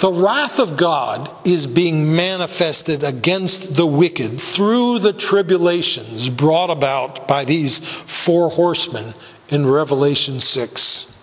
the 0.00 0.10
wrath 0.10 0.58
of 0.58 0.78
God 0.78 1.30
is 1.46 1.66
being 1.66 2.16
manifested 2.16 3.04
against 3.04 3.74
the 3.74 3.84
wicked 3.84 4.40
through 4.40 5.00
the 5.00 5.12
tribulations 5.12 6.30
brought 6.30 6.70
about 6.70 7.28
by 7.28 7.44
these 7.44 7.78
four 7.78 8.48
horsemen 8.48 9.12
in 9.50 9.66
Revelation 9.66 10.40
6. 10.40 11.14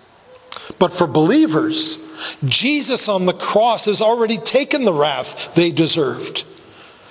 But 0.78 0.92
for 0.92 1.08
believers, 1.08 1.98
Jesus 2.44 3.08
on 3.08 3.26
the 3.26 3.32
cross 3.32 3.86
has 3.86 4.00
already 4.00 4.38
taken 4.38 4.84
the 4.84 4.92
wrath 4.92 5.56
they 5.56 5.72
deserved. 5.72 6.44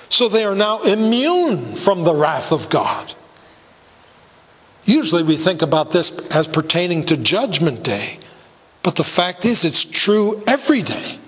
So 0.08 0.30
they 0.30 0.46
are 0.46 0.56
now 0.56 0.84
immune 0.84 1.76
from 1.76 2.06
the 2.06 2.14
wrath 2.14 2.54
of 2.54 2.70
God. 2.70 3.14
Usually 4.88 5.22
we 5.22 5.36
think 5.36 5.62
about 5.62 5.92
this 5.92 6.18
as 6.34 6.48
pertaining 6.48 7.04
to 7.08 7.18
Judgment 7.18 7.84
Day, 7.84 8.20
but 8.84 8.96
the 8.96 9.04
fact 9.04 9.44
is 9.44 9.66
it's 9.66 9.84
true 9.84 10.42
every 10.48 10.82
day. 10.82 11.20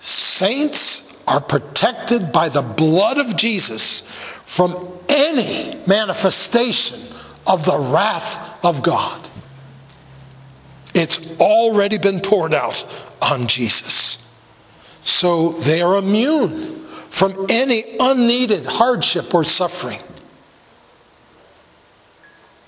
Saints 0.00 1.06
are 1.28 1.40
protected 1.40 2.32
by 2.32 2.48
the 2.48 2.60
blood 2.60 3.18
of 3.18 3.36
Jesus 3.36 4.00
from 4.44 4.88
any 5.08 5.78
manifestation 5.86 6.98
of 7.46 7.64
the 7.64 7.78
wrath 7.78 8.64
of 8.64 8.82
God. 8.82 9.28
It's 10.92 11.38
already 11.38 11.98
been 11.98 12.18
poured 12.18 12.52
out 12.52 12.84
on 13.22 13.46
Jesus. 13.46 14.18
So 15.02 15.50
they 15.52 15.82
are 15.82 15.96
immune 15.98 16.80
from 17.10 17.46
any 17.48 17.84
unneeded 18.00 18.66
hardship 18.66 19.32
or 19.32 19.44
suffering. 19.44 20.00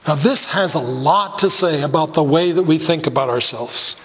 Now, 0.07 0.17
this 0.17 0.47
has 0.47 0.75
a 0.75 0.81
lot 0.81 1.39
to 1.41 1.51
say 1.51 1.83
about 1.83 2.15
the 2.15 2.25
way 2.25 2.53
that 2.53 2.65
we 2.65 2.79
think 2.79 3.07
about 3.07 3.29
ourselves. 3.29 3.97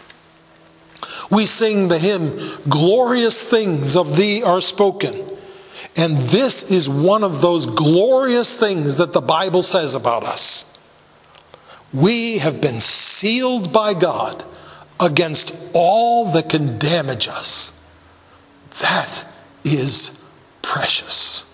We 1.32 1.46
sing 1.46 1.88
the 1.88 1.98
hymn, 1.98 2.58
Glorious 2.70 3.44
things 3.44 3.96
of 3.96 4.16
thee 4.16 4.44
are 4.44 4.62
spoken. 4.62 5.26
And 5.96 6.18
this 6.18 6.70
is 6.70 6.88
one 6.88 7.24
of 7.24 7.42
those 7.42 7.66
glorious 7.66 8.56
things 8.56 8.98
that 8.98 9.14
the 9.14 9.22
Bible 9.22 9.64
says 9.64 9.96
about 9.96 10.24
us. 10.24 10.78
We 11.92 12.38
have 12.38 12.62
been 12.62 12.80
sealed 12.80 13.74
by 13.74 13.96
God 13.96 14.44
against 15.00 15.56
all 15.74 16.32
that 16.34 16.50
can 16.50 16.78
damage 16.78 17.28
us. 17.28 17.74
That 18.82 19.26
is 19.64 20.24
precious. 20.62 21.46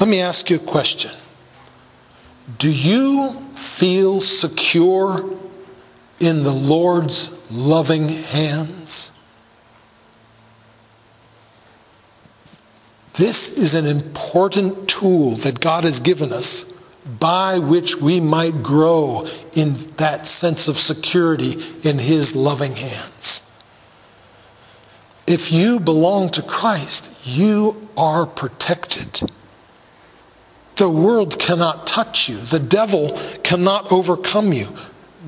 Let 0.00 0.08
me 0.08 0.20
ask 0.20 0.50
you 0.50 0.56
a 0.56 0.60
question 0.60 1.12
Do 2.58 2.72
you 2.72 3.32
feel 3.54 4.20
secure 4.20 5.28
in 6.20 6.44
the 6.44 6.52
Lord's 6.52 7.50
loving 7.50 8.08
hands? 8.08 9.12
This 13.14 13.56
is 13.56 13.74
an 13.74 13.86
important 13.86 14.88
tool 14.88 15.32
that 15.36 15.60
God 15.60 15.84
has 15.84 16.00
given 16.00 16.32
us 16.32 16.64
by 17.18 17.58
which 17.58 17.96
we 17.96 18.20
might 18.20 18.62
grow 18.62 19.26
in 19.54 19.74
that 19.96 20.26
sense 20.26 20.68
of 20.68 20.76
security 20.76 21.54
in 21.82 21.98
His 21.98 22.36
loving 22.36 22.76
hands. 22.76 23.42
If 25.26 25.50
you 25.50 25.80
belong 25.80 26.30
to 26.30 26.42
Christ, 26.42 27.26
you 27.26 27.88
are 27.96 28.26
protected. 28.26 29.20
The 30.76 30.90
world 30.90 31.38
cannot 31.38 31.86
touch 31.86 32.28
you, 32.28 32.36
the 32.36 32.60
devil 32.60 33.18
cannot 33.42 33.90
overcome 33.90 34.52
you. 34.52 34.68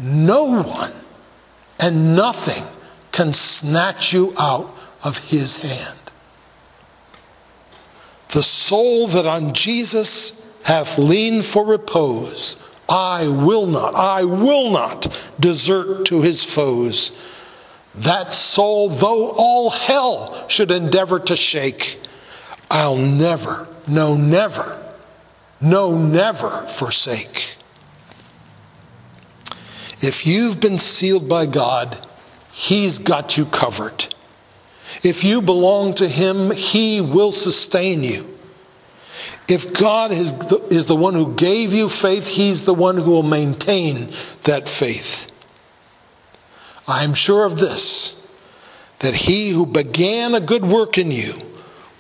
No 0.01 0.63
one 0.63 0.93
and 1.79 2.15
nothing 2.15 2.65
can 3.13 3.33
snatch 3.33 4.13
you 4.13 4.35
out 4.39 4.75
of 5.03 5.19
his 5.31 5.57
hand. 5.57 5.99
The 8.29 8.43
soul 8.43 9.07
that 9.09 9.27
on 9.27 9.55
Jesus 9.55 10.47
hath 10.65 10.99
leaned 10.99 11.45
for 11.45 11.65
repose, 11.65 12.57
I 12.89 13.27
will 13.27 13.67
not, 13.67 13.95
I 13.95 14.25
will 14.25 14.71
not 14.71 15.07
desert 15.41 16.05
to 16.07 16.21
his 16.21 16.45
foes. 16.45 17.13
That 17.95 18.33
soul, 18.33 18.91
though 18.91 19.31
all 19.31 19.71
hell 19.71 20.47
should 20.49 20.71
endeavor 20.71 21.19
to 21.21 21.37
shake, 21.37 22.01
I'll 22.71 22.97
never, 22.97 23.67
no, 23.87 24.15
never, 24.15 24.77
no, 25.61 25.97
never 25.97 26.51
forsake. 26.67 27.57
If 30.01 30.27
you've 30.27 30.61
been 30.61 30.79
sealed 30.79 31.29
by 31.29 31.47
God, 31.47 31.99
He's 32.53 32.99
got 32.99 33.37
you 33.37 33.47
covered. 33.47 34.15
If 35.03 35.25
you 35.25 35.43
belong 35.43 35.95
to 35.95 36.09
Him, 36.09 36.51
He 36.53 37.01
will 37.01 37.33
sustain 37.33 38.05
you. 38.05 38.35
If 39.49 39.73
God 39.73 40.13
is 40.13 40.33
the, 40.39 40.59
is 40.71 40.87
the 40.87 40.97
one 40.97 41.15
who 41.15 41.35
gave 41.35 41.73
you 41.73 41.89
faith, 41.89 42.29
He's 42.29 42.65
the 42.65 42.75
one 42.75 42.97
who 42.97 43.11
will 43.11 43.23
maintain 43.23 44.11
that 44.45 44.69
faith. 44.69 45.33
I 46.87 47.03
am 47.03 47.15
sure 47.15 47.45
of 47.45 47.59
this 47.59 48.15
that 49.01 49.15
He 49.15 49.51
who 49.51 49.67
began 49.67 50.35
a 50.35 50.41
good 50.41 50.65
work 50.65 50.99
in 50.99 51.11
you 51.11 51.33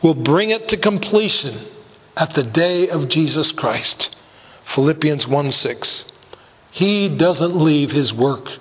will 0.02 0.14
bring 0.14 0.50
it 0.50 0.68
to 0.68 0.76
completion 0.76 1.54
at 2.18 2.30
the 2.30 2.42
day 2.42 2.88
of 2.88 3.08
Jesus 3.08 3.52
Christ. 3.52 4.14
Philippians 4.62 5.26
1 5.26 5.50
6. 5.50 6.12
He 6.70 7.08
doesn't 7.08 7.56
leave 7.56 7.92
His 7.92 8.12
work 8.12 8.58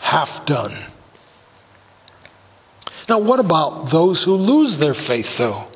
half 0.00 0.44
done. 0.44 0.76
Now, 3.08 3.18
what 3.18 3.40
about 3.40 3.90
those 3.90 4.24
who 4.24 4.34
lose 4.34 4.78
their 4.78 4.94
faith, 4.94 5.38
though? 5.38 5.68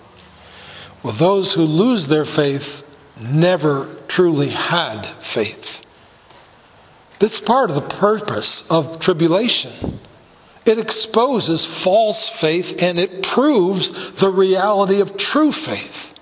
Well, 1.02 1.12
those 1.12 1.54
who 1.54 1.62
lose 1.62 2.08
their 2.08 2.24
faith 2.24 2.82
never 3.20 3.96
truly 4.08 4.48
had 4.48 5.06
faith. 5.06 5.84
That's 7.18 7.40
part 7.40 7.70
of 7.70 7.76
the 7.76 7.82
purpose 7.96 8.68
of 8.70 8.98
tribulation. 8.98 10.00
It 10.66 10.78
exposes 10.78 11.64
false 11.64 12.28
faith 12.28 12.82
and 12.82 12.98
it 12.98 13.22
proves 13.22 14.12
the 14.12 14.30
reality 14.30 15.00
of 15.00 15.16
true 15.16 15.52
faith. 15.52 16.18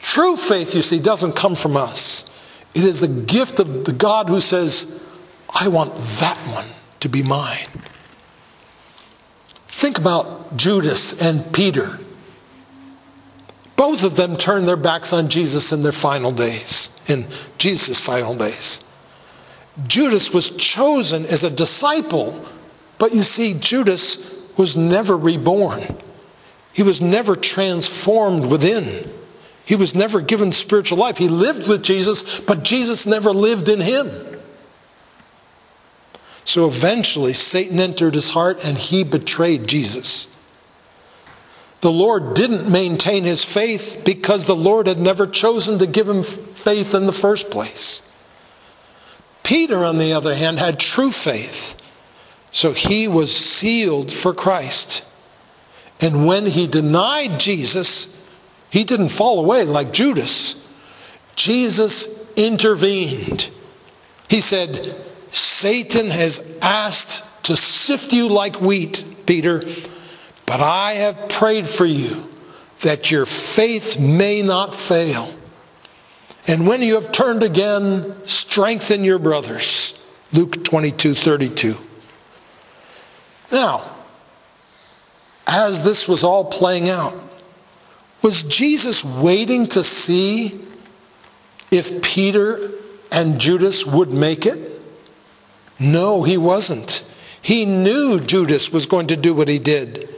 True 0.00 0.36
faith, 0.36 0.74
you 0.74 0.82
see, 0.82 0.98
doesn't 0.98 1.36
come 1.36 1.54
from 1.54 1.76
us. 1.76 2.26
It 2.74 2.84
is 2.84 3.00
the 3.00 3.08
gift 3.08 3.58
of 3.58 3.84
the 3.84 3.92
God 3.92 4.28
who 4.28 4.40
says, 4.40 5.02
I 5.54 5.68
want 5.68 5.94
that 5.94 6.36
one 6.48 6.66
to 7.00 7.08
be 7.08 7.22
mine. 7.22 7.66
Think 9.66 9.98
about 9.98 10.56
Judas 10.56 11.20
and 11.20 11.52
Peter. 11.52 11.98
Both 13.76 14.04
of 14.04 14.16
them 14.16 14.36
turned 14.36 14.68
their 14.68 14.76
backs 14.76 15.12
on 15.12 15.30
Jesus 15.30 15.72
in 15.72 15.82
their 15.82 15.92
final 15.92 16.32
days, 16.32 16.90
in 17.08 17.24
Jesus' 17.56 17.98
final 17.98 18.34
days. 18.34 18.84
Judas 19.86 20.34
was 20.34 20.50
chosen 20.50 21.24
as 21.24 21.44
a 21.44 21.50
disciple, 21.50 22.44
but 23.00 23.14
you 23.14 23.22
see, 23.22 23.54
Judas 23.54 24.38
was 24.58 24.76
never 24.76 25.16
reborn. 25.16 25.82
He 26.74 26.82
was 26.82 27.00
never 27.00 27.34
transformed 27.34 28.44
within. 28.44 29.10
He 29.64 29.74
was 29.74 29.94
never 29.94 30.20
given 30.20 30.52
spiritual 30.52 30.98
life. 30.98 31.16
He 31.16 31.28
lived 31.28 31.66
with 31.66 31.82
Jesus, 31.82 32.40
but 32.40 32.62
Jesus 32.62 33.06
never 33.06 33.32
lived 33.32 33.70
in 33.70 33.80
him. 33.80 34.10
So 36.44 36.66
eventually, 36.66 37.32
Satan 37.32 37.80
entered 37.80 38.14
his 38.14 38.30
heart 38.30 38.66
and 38.66 38.76
he 38.76 39.02
betrayed 39.02 39.66
Jesus. 39.66 40.28
The 41.80 41.90
Lord 41.90 42.34
didn't 42.34 42.70
maintain 42.70 43.24
his 43.24 43.42
faith 43.42 44.02
because 44.04 44.44
the 44.44 44.54
Lord 44.54 44.86
had 44.86 44.98
never 44.98 45.26
chosen 45.26 45.78
to 45.78 45.86
give 45.86 46.06
him 46.06 46.22
faith 46.22 46.94
in 46.94 47.06
the 47.06 47.12
first 47.12 47.50
place. 47.50 48.02
Peter, 49.42 49.86
on 49.86 49.96
the 49.96 50.12
other 50.12 50.34
hand, 50.34 50.58
had 50.58 50.78
true 50.78 51.10
faith. 51.10 51.79
So 52.50 52.72
he 52.72 53.06
was 53.06 53.34
sealed 53.34 54.12
for 54.12 54.34
Christ. 54.34 55.04
And 56.00 56.26
when 56.26 56.46
he 56.46 56.66
denied 56.66 57.38
Jesus, 57.38 58.16
he 58.70 58.84
didn't 58.84 59.08
fall 59.08 59.38
away 59.38 59.64
like 59.64 59.92
Judas. 59.92 60.66
Jesus 61.36 62.28
intervened. 62.36 63.50
He 64.28 64.40
said, 64.40 64.94
Satan 65.30 66.10
has 66.10 66.58
asked 66.62 67.44
to 67.44 67.56
sift 67.56 68.12
you 68.12 68.28
like 68.28 68.60
wheat, 68.60 69.04
Peter. 69.26 69.62
But 70.46 70.60
I 70.60 70.94
have 70.94 71.28
prayed 71.28 71.68
for 71.68 71.86
you 71.86 72.28
that 72.80 73.10
your 73.10 73.26
faith 73.26 73.98
may 73.98 74.42
not 74.42 74.74
fail. 74.74 75.32
And 76.46 76.66
when 76.66 76.82
you 76.82 76.94
have 76.94 77.12
turned 77.12 77.42
again, 77.42 78.14
strengthen 78.26 79.04
your 79.04 79.18
brothers. 79.18 79.94
Luke 80.32 80.64
22 80.64 81.14
32. 81.14 81.76
Now, 83.50 83.82
as 85.46 85.84
this 85.84 86.06
was 86.06 86.22
all 86.22 86.44
playing 86.44 86.88
out, 86.88 87.14
was 88.22 88.42
Jesus 88.42 89.04
waiting 89.04 89.66
to 89.68 89.82
see 89.82 90.60
if 91.70 92.02
Peter 92.02 92.70
and 93.10 93.40
Judas 93.40 93.84
would 93.86 94.10
make 94.10 94.46
it? 94.46 94.80
No, 95.78 96.22
he 96.22 96.36
wasn't. 96.36 97.04
He 97.40 97.64
knew 97.64 98.20
Judas 98.20 98.70
was 98.70 98.86
going 98.86 99.06
to 99.08 99.16
do 99.16 99.32
what 99.32 99.48
he 99.48 99.58
did. 99.58 100.08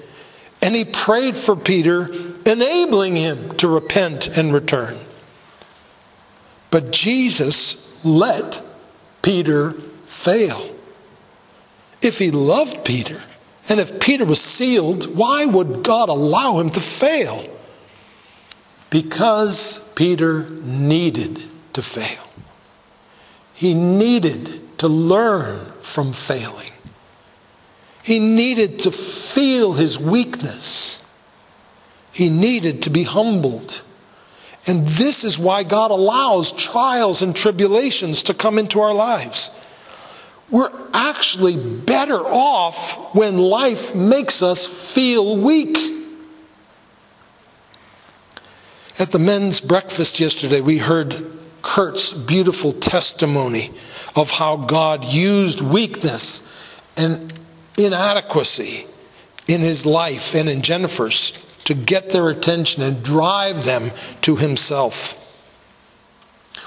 And 0.61 0.75
he 0.75 0.85
prayed 0.85 1.37
for 1.37 1.57
Peter, 1.57 2.11
enabling 2.45 3.17
him 3.17 3.57
to 3.57 3.69
repent 3.69 4.37
and 4.37 4.53
return. 4.53 4.99
But 6.71 6.91
Jesus 6.91 8.05
let 8.05 8.63
Peter 9.23 9.73
fail. 10.07 10.61
If 12.03 12.19
he 12.19 12.31
loved 12.31 12.85
Peter, 12.85 13.23
and 13.69 13.79
if 13.79 14.01
Peter 14.01 14.25
was 14.25 14.41
sealed, 14.41 15.17
why 15.17 15.45
would 15.45 15.85
God 15.85 16.09
allow 16.09 16.59
him 16.59 16.69
to 16.71 16.81
fail? 16.81 17.49
Because 18.91 19.79
Peter 19.95 20.49
needed 20.51 21.43
to 21.73 21.83
fail. 21.83 22.29
He 23.55 23.75
needed 23.75 24.79
to 24.79 24.89
learn 24.89 25.65
from 25.81 26.13
failing. 26.13 26.71
He 28.03 28.19
needed 28.19 28.81
to 28.81 28.91
feel 28.91 29.75
his 29.75 29.99
weakness. 29.99 31.05
He 32.13 32.29
needed 32.29 32.83
to 32.83 32.91
be 32.91 33.05
humbled. 33.05 33.83
And 34.67 34.85
this 34.87 35.23
is 35.23 35.39
why 35.39 35.63
God 35.63 35.91
allows 35.91 36.53
trials 36.53 37.23
and 37.23 37.35
tribulations 37.35 38.25
to 38.25 38.35
come 38.35 38.59
into 38.59 38.81
our 38.81 38.93
lives. 38.93 39.51
We're 40.53 40.71
actually 40.93 41.57
better 41.57 42.19
off 42.19 43.15
when 43.15 43.39
life 43.39 43.95
makes 43.95 44.43
us 44.43 44.95
feel 44.95 45.39
weak. 45.39 45.79
At 48.99 49.13
the 49.13 49.19
men's 49.19 49.63
breakfast 49.63 50.21
yesterday, 50.21 50.61
we 50.61 50.77
heard 50.77 51.33
Kurt's 51.63 52.13
beautiful 52.13 52.73
testimony 52.73 53.71
of 54.15 54.33
how 54.33 54.59
God 54.59 55.07
used 55.07 55.63
weakness 55.63 56.47
and 56.99 57.33
inadequacy 57.79 58.87
in 59.49 59.63
his 59.63 59.87
life 59.87 60.35
and 60.35 60.51
in 60.51 60.61
Jennifer's 60.61 61.31
to 61.65 61.73
get 61.73 62.11
their 62.11 62.29
attention 62.29 62.83
and 62.83 63.03
drive 63.03 63.65
them 63.65 63.91
to 64.21 64.37
himself. 64.37 65.19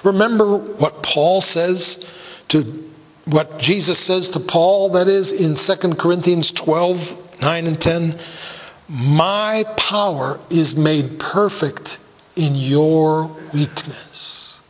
Remember 0.04 0.58
what 0.58 1.04
Paul 1.04 1.42
says 1.42 2.10
to 2.48 2.85
what 3.26 3.60
Jesus 3.60 4.00
says 4.00 4.30
to 4.30 4.40
Paul, 4.40 4.90
that 4.90 5.08
is 5.08 5.32
in 5.32 5.56
2 5.56 5.96
Corinthians 5.96 6.52
12 6.52 7.42
9 7.42 7.68
and 7.68 7.82
10. 7.82 8.20
My 8.88 9.66
power 9.78 10.40
is 10.50 10.76
made 10.76 11.20
perfect 11.20 12.00
in 12.36 12.56
your 12.56 13.26
weakness. 13.54 14.62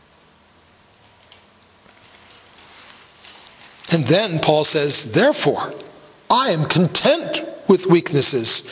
And 3.92 4.06
then 4.06 4.40
Paul 4.40 4.64
says, 4.64 5.14
therefore, 5.14 5.74
I 6.30 6.50
am 6.50 6.66
content 6.66 7.44
with 7.68 7.86
weaknesses, 7.86 8.64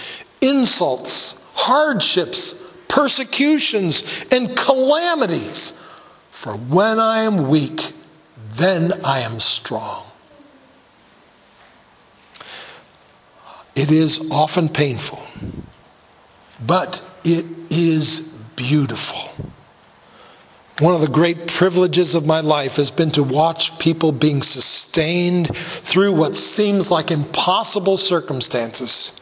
insults, 0.41 1.39
hardships, 1.53 2.53
persecutions, 2.87 4.25
and 4.31 4.57
calamities. 4.57 5.71
For 6.29 6.53
when 6.53 6.99
I 6.99 7.23
am 7.23 7.47
weak, 7.47 7.93
then 8.55 8.93
I 9.03 9.19
am 9.19 9.39
strong. 9.39 10.05
It 13.75 13.91
is 13.91 14.29
often 14.31 14.69
painful, 14.69 15.21
but 16.65 17.01
it 17.23 17.45
is 17.71 18.19
beautiful. 18.55 19.47
One 20.79 20.95
of 20.95 21.01
the 21.01 21.07
great 21.07 21.47
privileges 21.47 22.15
of 22.15 22.25
my 22.25 22.39
life 22.39 22.75
has 22.75 22.91
been 22.91 23.11
to 23.11 23.23
watch 23.23 23.77
people 23.79 24.11
being 24.11 24.41
sustained 24.41 25.55
through 25.55 26.13
what 26.13 26.35
seems 26.35 26.91
like 26.91 27.11
impossible 27.11 27.97
circumstances. 27.97 29.19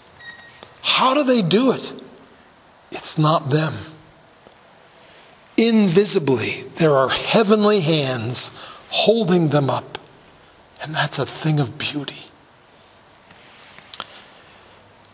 How 0.82 1.14
do 1.14 1.24
they 1.24 1.42
do 1.42 1.72
it? 1.72 1.94
It's 2.92 3.18
not 3.18 3.50
them. 3.50 3.74
Invisibly, 5.56 6.64
there 6.78 6.96
are 6.96 7.10
heavenly 7.10 7.82
hands 7.82 8.50
holding 8.92 9.50
them 9.50 9.70
up, 9.70 9.98
and 10.84 10.94
that's 10.94 11.18
a 11.18 11.26
thing 11.26 11.60
of 11.60 11.78
beauty. 11.78 12.26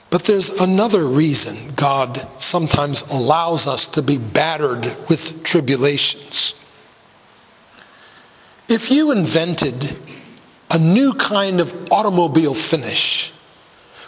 But 0.09 0.23
there's 0.23 0.49
another 0.61 1.05
reason 1.05 1.73
God 1.75 2.25
sometimes 2.39 3.03
allows 3.11 3.67
us 3.67 3.85
to 3.87 4.01
be 4.01 4.17
battered 4.17 4.85
with 5.09 5.43
tribulations. 5.43 6.55
If 8.67 8.89
you 8.89 9.11
invented 9.11 9.99
a 10.71 10.79
new 10.79 11.13
kind 11.13 11.59
of 11.59 11.91
automobile 11.91 12.53
finish, 12.53 13.31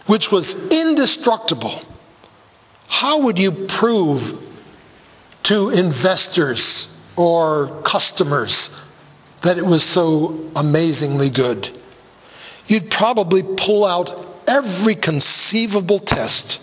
which 0.06 0.32
was 0.32 0.56
indestructible, 0.70 1.84
how 2.88 3.22
would 3.22 3.38
you 3.38 3.52
prove 3.52 4.46
to 5.44 5.70
investors 5.70 6.96
or 7.16 7.82
customers 7.84 8.72
that 9.44 9.58
it 9.58 9.66
was 9.66 9.84
so 9.84 10.52
amazingly 10.56 11.30
good? 11.30 11.70
You'd 12.68 12.92
probably 12.92 13.44
pull 13.44 13.86
out 13.86 14.44
every 14.48 14.96
conceivable 14.96 16.00
test 16.00 16.62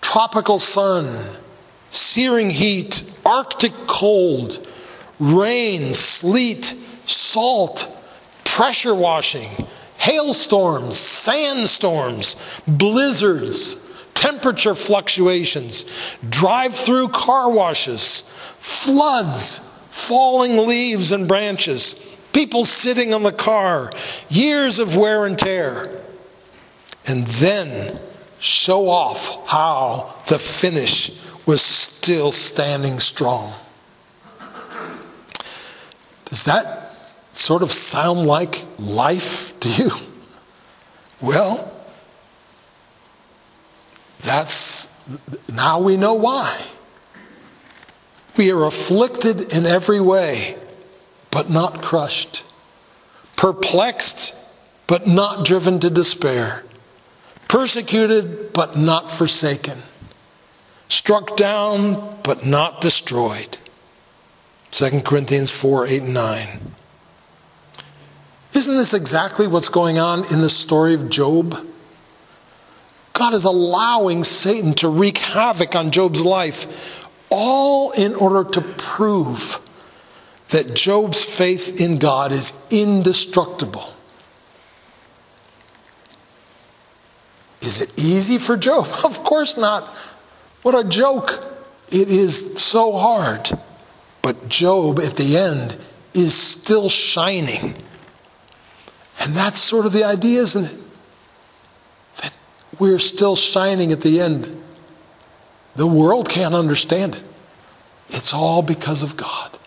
tropical 0.00 0.58
sun, 0.58 1.24
searing 1.88 2.50
heat, 2.50 3.02
arctic 3.24 3.72
cold, 3.86 4.66
rain, 5.18 5.94
sleet, 5.94 6.66
salt, 7.06 7.88
pressure 8.44 8.94
washing, 8.94 9.48
hailstorms, 9.96 10.98
sandstorms, 10.98 12.36
blizzards, 12.68 13.76
temperature 14.12 14.74
fluctuations, 14.74 15.86
drive 16.28 16.74
through 16.74 17.08
car 17.08 17.50
washes, 17.50 18.20
floods, 18.58 19.71
falling 19.92 20.56
leaves 20.66 21.12
and 21.12 21.28
branches, 21.28 21.94
people 22.32 22.64
sitting 22.64 23.12
on 23.12 23.22
the 23.22 23.32
car, 23.32 23.92
years 24.30 24.78
of 24.78 24.96
wear 24.96 25.26
and 25.26 25.38
tear 25.38 25.90
and 27.06 27.26
then 27.26 28.00
show 28.38 28.88
off 28.88 29.46
how 29.48 30.14
the 30.28 30.38
finish 30.38 31.20
was 31.46 31.60
still 31.60 32.32
standing 32.32 32.98
strong. 33.00 33.52
Does 36.24 36.44
that 36.44 36.90
sort 37.34 37.62
of 37.62 37.70
sound 37.70 38.26
like 38.26 38.64
life 38.78 39.58
to 39.60 39.68
you? 39.68 39.90
Well, 41.20 41.70
that's 44.20 44.88
now 45.52 45.80
we 45.80 45.96
know 45.98 46.14
why. 46.14 46.62
We 48.36 48.50
are 48.50 48.64
afflicted 48.64 49.52
in 49.52 49.66
every 49.66 50.00
way, 50.00 50.56
but 51.30 51.50
not 51.50 51.82
crushed, 51.82 52.44
perplexed, 53.36 54.34
but 54.86 55.06
not 55.06 55.44
driven 55.44 55.80
to 55.80 55.90
despair 55.90 56.64
persecuted 57.52 58.50
but 58.54 58.78
not 58.78 59.10
forsaken, 59.10 59.82
struck 60.88 61.36
down 61.36 62.18
but 62.22 62.46
not 62.46 62.80
destroyed. 62.80 63.58
2 64.70 65.02
Corinthians 65.02 65.50
4 65.50 65.86
8 65.86 66.02
and 66.02 66.14
9. 66.14 66.48
Isn't 68.54 68.76
this 68.78 68.94
exactly 68.94 69.46
what's 69.46 69.68
going 69.68 69.98
on 69.98 70.24
in 70.32 70.40
the 70.40 70.48
story 70.48 70.94
of 70.94 71.10
Job? 71.10 71.54
God 73.12 73.34
is 73.34 73.44
allowing 73.44 74.24
Satan 74.24 74.72
to 74.76 74.88
wreak 74.88 75.18
havoc 75.18 75.76
on 75.76 75.90
Job's 75.90 76.24
life, 76.24 77.01
all 77.32 77.90
in 77.92 78.14
order 78.14 78.48
to 78.50 78.60
prove 78.60 79.58
that 80.50 80.74
Job's 80.74 81.24
faith 81.24 81.80
in 81.80 81.98
God 81.98 82.30
is 82.30 82.52
indestructible. 82.70 83.88
Is 87.62 87.80
it 87.80 87.90
easy 87.96 88.38
for 88.38 88.56
Job? 88.56 88.86
Of 89.04 89.24
course 89.24 89.56
not. 89.56 89.84
What 90.62 90.74
a 90.74 90.86
joke. 90.86 91.42
It 91.90 92.08
is 92.08 92.62
so 92.62 92.92
hard. 92.92 93.50
But 94.20 94.48
Job, 94.48 95.00
at 95.00 95.16
the 95.16 95.36
end, 95.36 95.76
is 96.14 96.34
still 96.34 96.88
shining. 96.88 97.74
And 99.20 99.34
that's 99.34 99.58
sort 99.58 99.86
of 99.86 99.92
the 99.92 100.04
idea, 100.04 100.42
isn't 100.42 100.64
it? 100.64 100.78
That 102.22 102.36
we're 102.78 102.98
still 102.98 103.36
shining 103.36 103.90
at 103.92 104.00
the 104.00 104.20
end. 104.20 104.62
The 105.76 105.86
world 105.86 106.28
can't 106.28 106.54
understand 106.54 107.14
it. 107.14 107.24
It's 108.10 108.34
all 108.34 108.62
because 108.62 109.02
of 109.02 109.16
God 109.16 109.58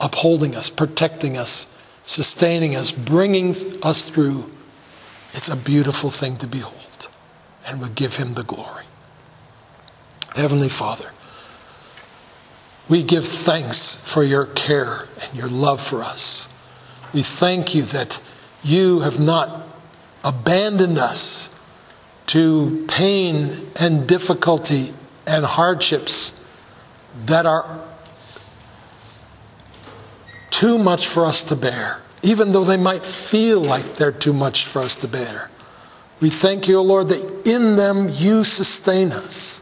upholding 0.00 0.54
us, 0.54 0.68
protecting 0.68 1.36
us, 1.36 1.72
sustaining 2.04 2.76
us, 2.76 2.90
bringing 2.90 3.54
us 3.82 4.04
through. 4.04 4.50
It's 5.32 5.48
a 5.48 5.56
beautiful 5.56 6.10
thing 6.10 6.36
to 6.38 6.46
behold 6.46 6.76
and 7.66 7.80
we 7.80 7.88
give 7.88 8.16
him 8.16 8.34
the 8.34 8.42
glory. 8.42 8.84
Heavenly 10.34 10.68
Father, 10.68 11.12
we 12.88 13.02
give 13.02 13.26
thanks 13.26 13.94
for 13.94 14.22
your 14.22 14.46
care 14.46 15.06
and 15.22 15.38
your 15.38 15.48
love 15.48 15.80
for 15.80 16.02
us. 16.02 16.48
We 17.14 17.22
thank 17.22 17.74
you 17.74 17.82
that 17.82 18.20
you 18.62 19.00
have 19.00 19.20
not 19.20 19.66
abandoned 20.24 20.98
us 20.98 21.58
to 22.26 22.84
pain 22.88 23.52
and 23.78 24.06
difficulty 24.06 24.92
and 25.26 25.44
hardships 25.44 26.38
that 27.26 27.46
are 27.46 27.80
too 30.50 30.78
much 30.78 31.06
for 31.06 31.24
us 31.24 31.42
to 31.44 31.56
bear, 31.56 32.00
even 32.22 32.52
though 32.52 32.64
they 32.64 32.76
might 32.76 33.04
feel 33.04 33.60
like 33.60 33.94
they're 33.94 34.12
too 34.12 34.32
much 34.32 34.64
for 34.64 34.80
us 34.80 34.94
to 34.96 35.08
bear. 35.08 35.50
We 36.20 36.30
thank 36.30 36.68
you, 36.68 36.78
O 36.78 36.82
Lord, 36.82 37.08
that 37.08 37.48
in 37.48 37.76
them 37.76 38.08
you 38.08 38.44
sustain 38.44 39.10
us. 39.10 39.60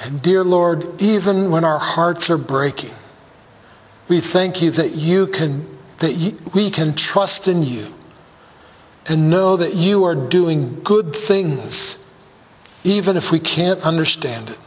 And 0.00 0.22
dear 0.22 0.42
Lord, 0.42 1.00
even 1.02 1.50
when 1.50 1.62
our 1.62 1.78
hearts 1.78 2.30
are 2.30 2.38
breaking, 2.38 2.94
we 4.08 4.20
thank 4.20 4.62
you 4.62 4.70
that 4.70 4.94
you 4.94 5.26
can 5.26 5.66
that 5.98 6.34
we 6.54 6.70
can 6.70 6.94
trust 6.94 7.46
in 7.46 7.62
you 7.62 7.94
and 9.06 9.28
know 9.28 9.56
that 9.56 9.74
you 9.74 10.04
are 10.04 10.14
doing 10.14 10.80
good 10.82 11.14
things 11.14 11.99
even 12.84 13.16
if 13.16 13.30
we 13.30 13.38
can't 13.38 13.80
understand 13.82 14.50
it. 14.50 14.58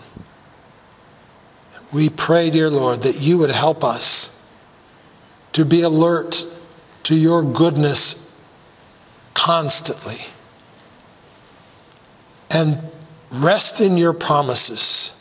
We 1.91 2.09
pray, 2.09 2.49
dear 2.49 2.69
Lord, 2.69 3.01
that 3.03 3.19
you 3.19 3.37
would 3.37 3.51
help 3.51 3.83
us 3.83 4.41
to 5.53 5.63
be 5.63 5.81
alert 5.81 6.45
to 7.03 7.15
your 7.15 7.43
goodness 7.43 8.19
constantly 9.33 10.17
and 12.49 12.79
rest 13.31 13.81
in 13.81 13.97
your 13.97 14.13
promises 14.13 15.19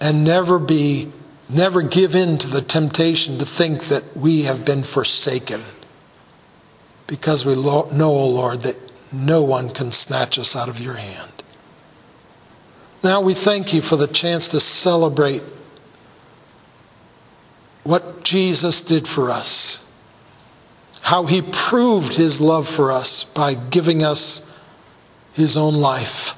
and 0.00 0.24
never 0.24 0.58
be 0.58 1.12
never 1.48 1.82
give 1.82 2.14
in 2.14 2.38
to 2.38 2.48
the 2.48 2.62
temptation 2.62 3.38
to 3.38 3.44
think 3.44 3.84
that 3.84 4.16
we 4.16 4.42
have 4.42 4.64
been 4.64 4.82
forsaken 4.84 5.60
because 7.08 7.44
we 7.44 7.54
know 7.56 8.10
O 8.10 8.28
lord 8.28 8.60
that 8.60 8.76
no 9.12 9.42
one 9.42 9.68
can 9.70 9.90
snatch 9.92 10.38
us 10.38 10.54
out 10.54 10.68
of 10.68 10.80
your 10.80 10.94
hand 10.94 11.42
now 13.02 13.20
we 13.20 13.34
thank 13.34 13.72
you 13.72 13.80
for 13.80 13.96
the 13.96 14.06
chance 14.06 14.48
to 14.48 14.60
celebrate 14.60 15.42
what 17.84 18.22
jesus 18.22 18.80
did 18.80 19.06
for 19.06 19.30
us 19.30 19.86
how 21.02 21.26
he 21.26 21.42
proved 21.42 22.16
his 22.16 22.40
love 22.40 22.68
for 22.68 22.92
us 22.92 23.24
by 23.24 23.54
giving 23.54 24.02
us 24.02 24.46
his 25.32 25.56
own 25.56 25.74
life 25.74 26.36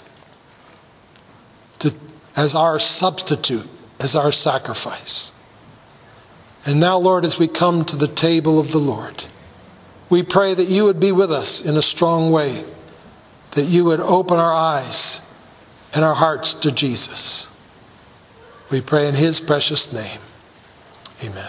to, 1.81 1.93
as 2.37 2.55
our 2.55 2.79
substitute, 2.79 3.69
as 4.01 4.17
our 4.17 4.33
sacrifice. 4.33 5.33
And 6.65 6.79
now, 6.79 6.97
Lord, 6.97 7.25
as 7.25 7.39
we 7.39 7.49
come 7.49 7.85
to 7.87 7.97
the 7.97 8.09
table 8.09 8.59
of 8.59 8.73
the 8.73 8.79
Lord, 8.79 9.25
we 10.13 10.23
pray 10.23 10.53
that 10.53 10.67
you 10.67 10.85
would 10.85 11.01
be 11.01 11.11
with 11.11 11.33
us 11.33 11.65
in 11.65 11.75
a 11.79 11.81
strong 11.81 12.33
way, 12.33 12.65
that 13.53 13.63
you 13.63 13.87
would 13.87 13.99
open 13.99 14.39
our 14.39 14.53
eyes 14.53 15.23
and 15.95 16.05
our 16.05 16.13
hearts 16.13 16.53
to 16.53 16.71
Jesus. 16.71 17.49
We 18.71 18.83
pray 18.83 19.09
in 19.09 19.15
his 19.15 19.41
precious 19.41 19.91
name. 19.91 20.21
Amen. 21.25 21.49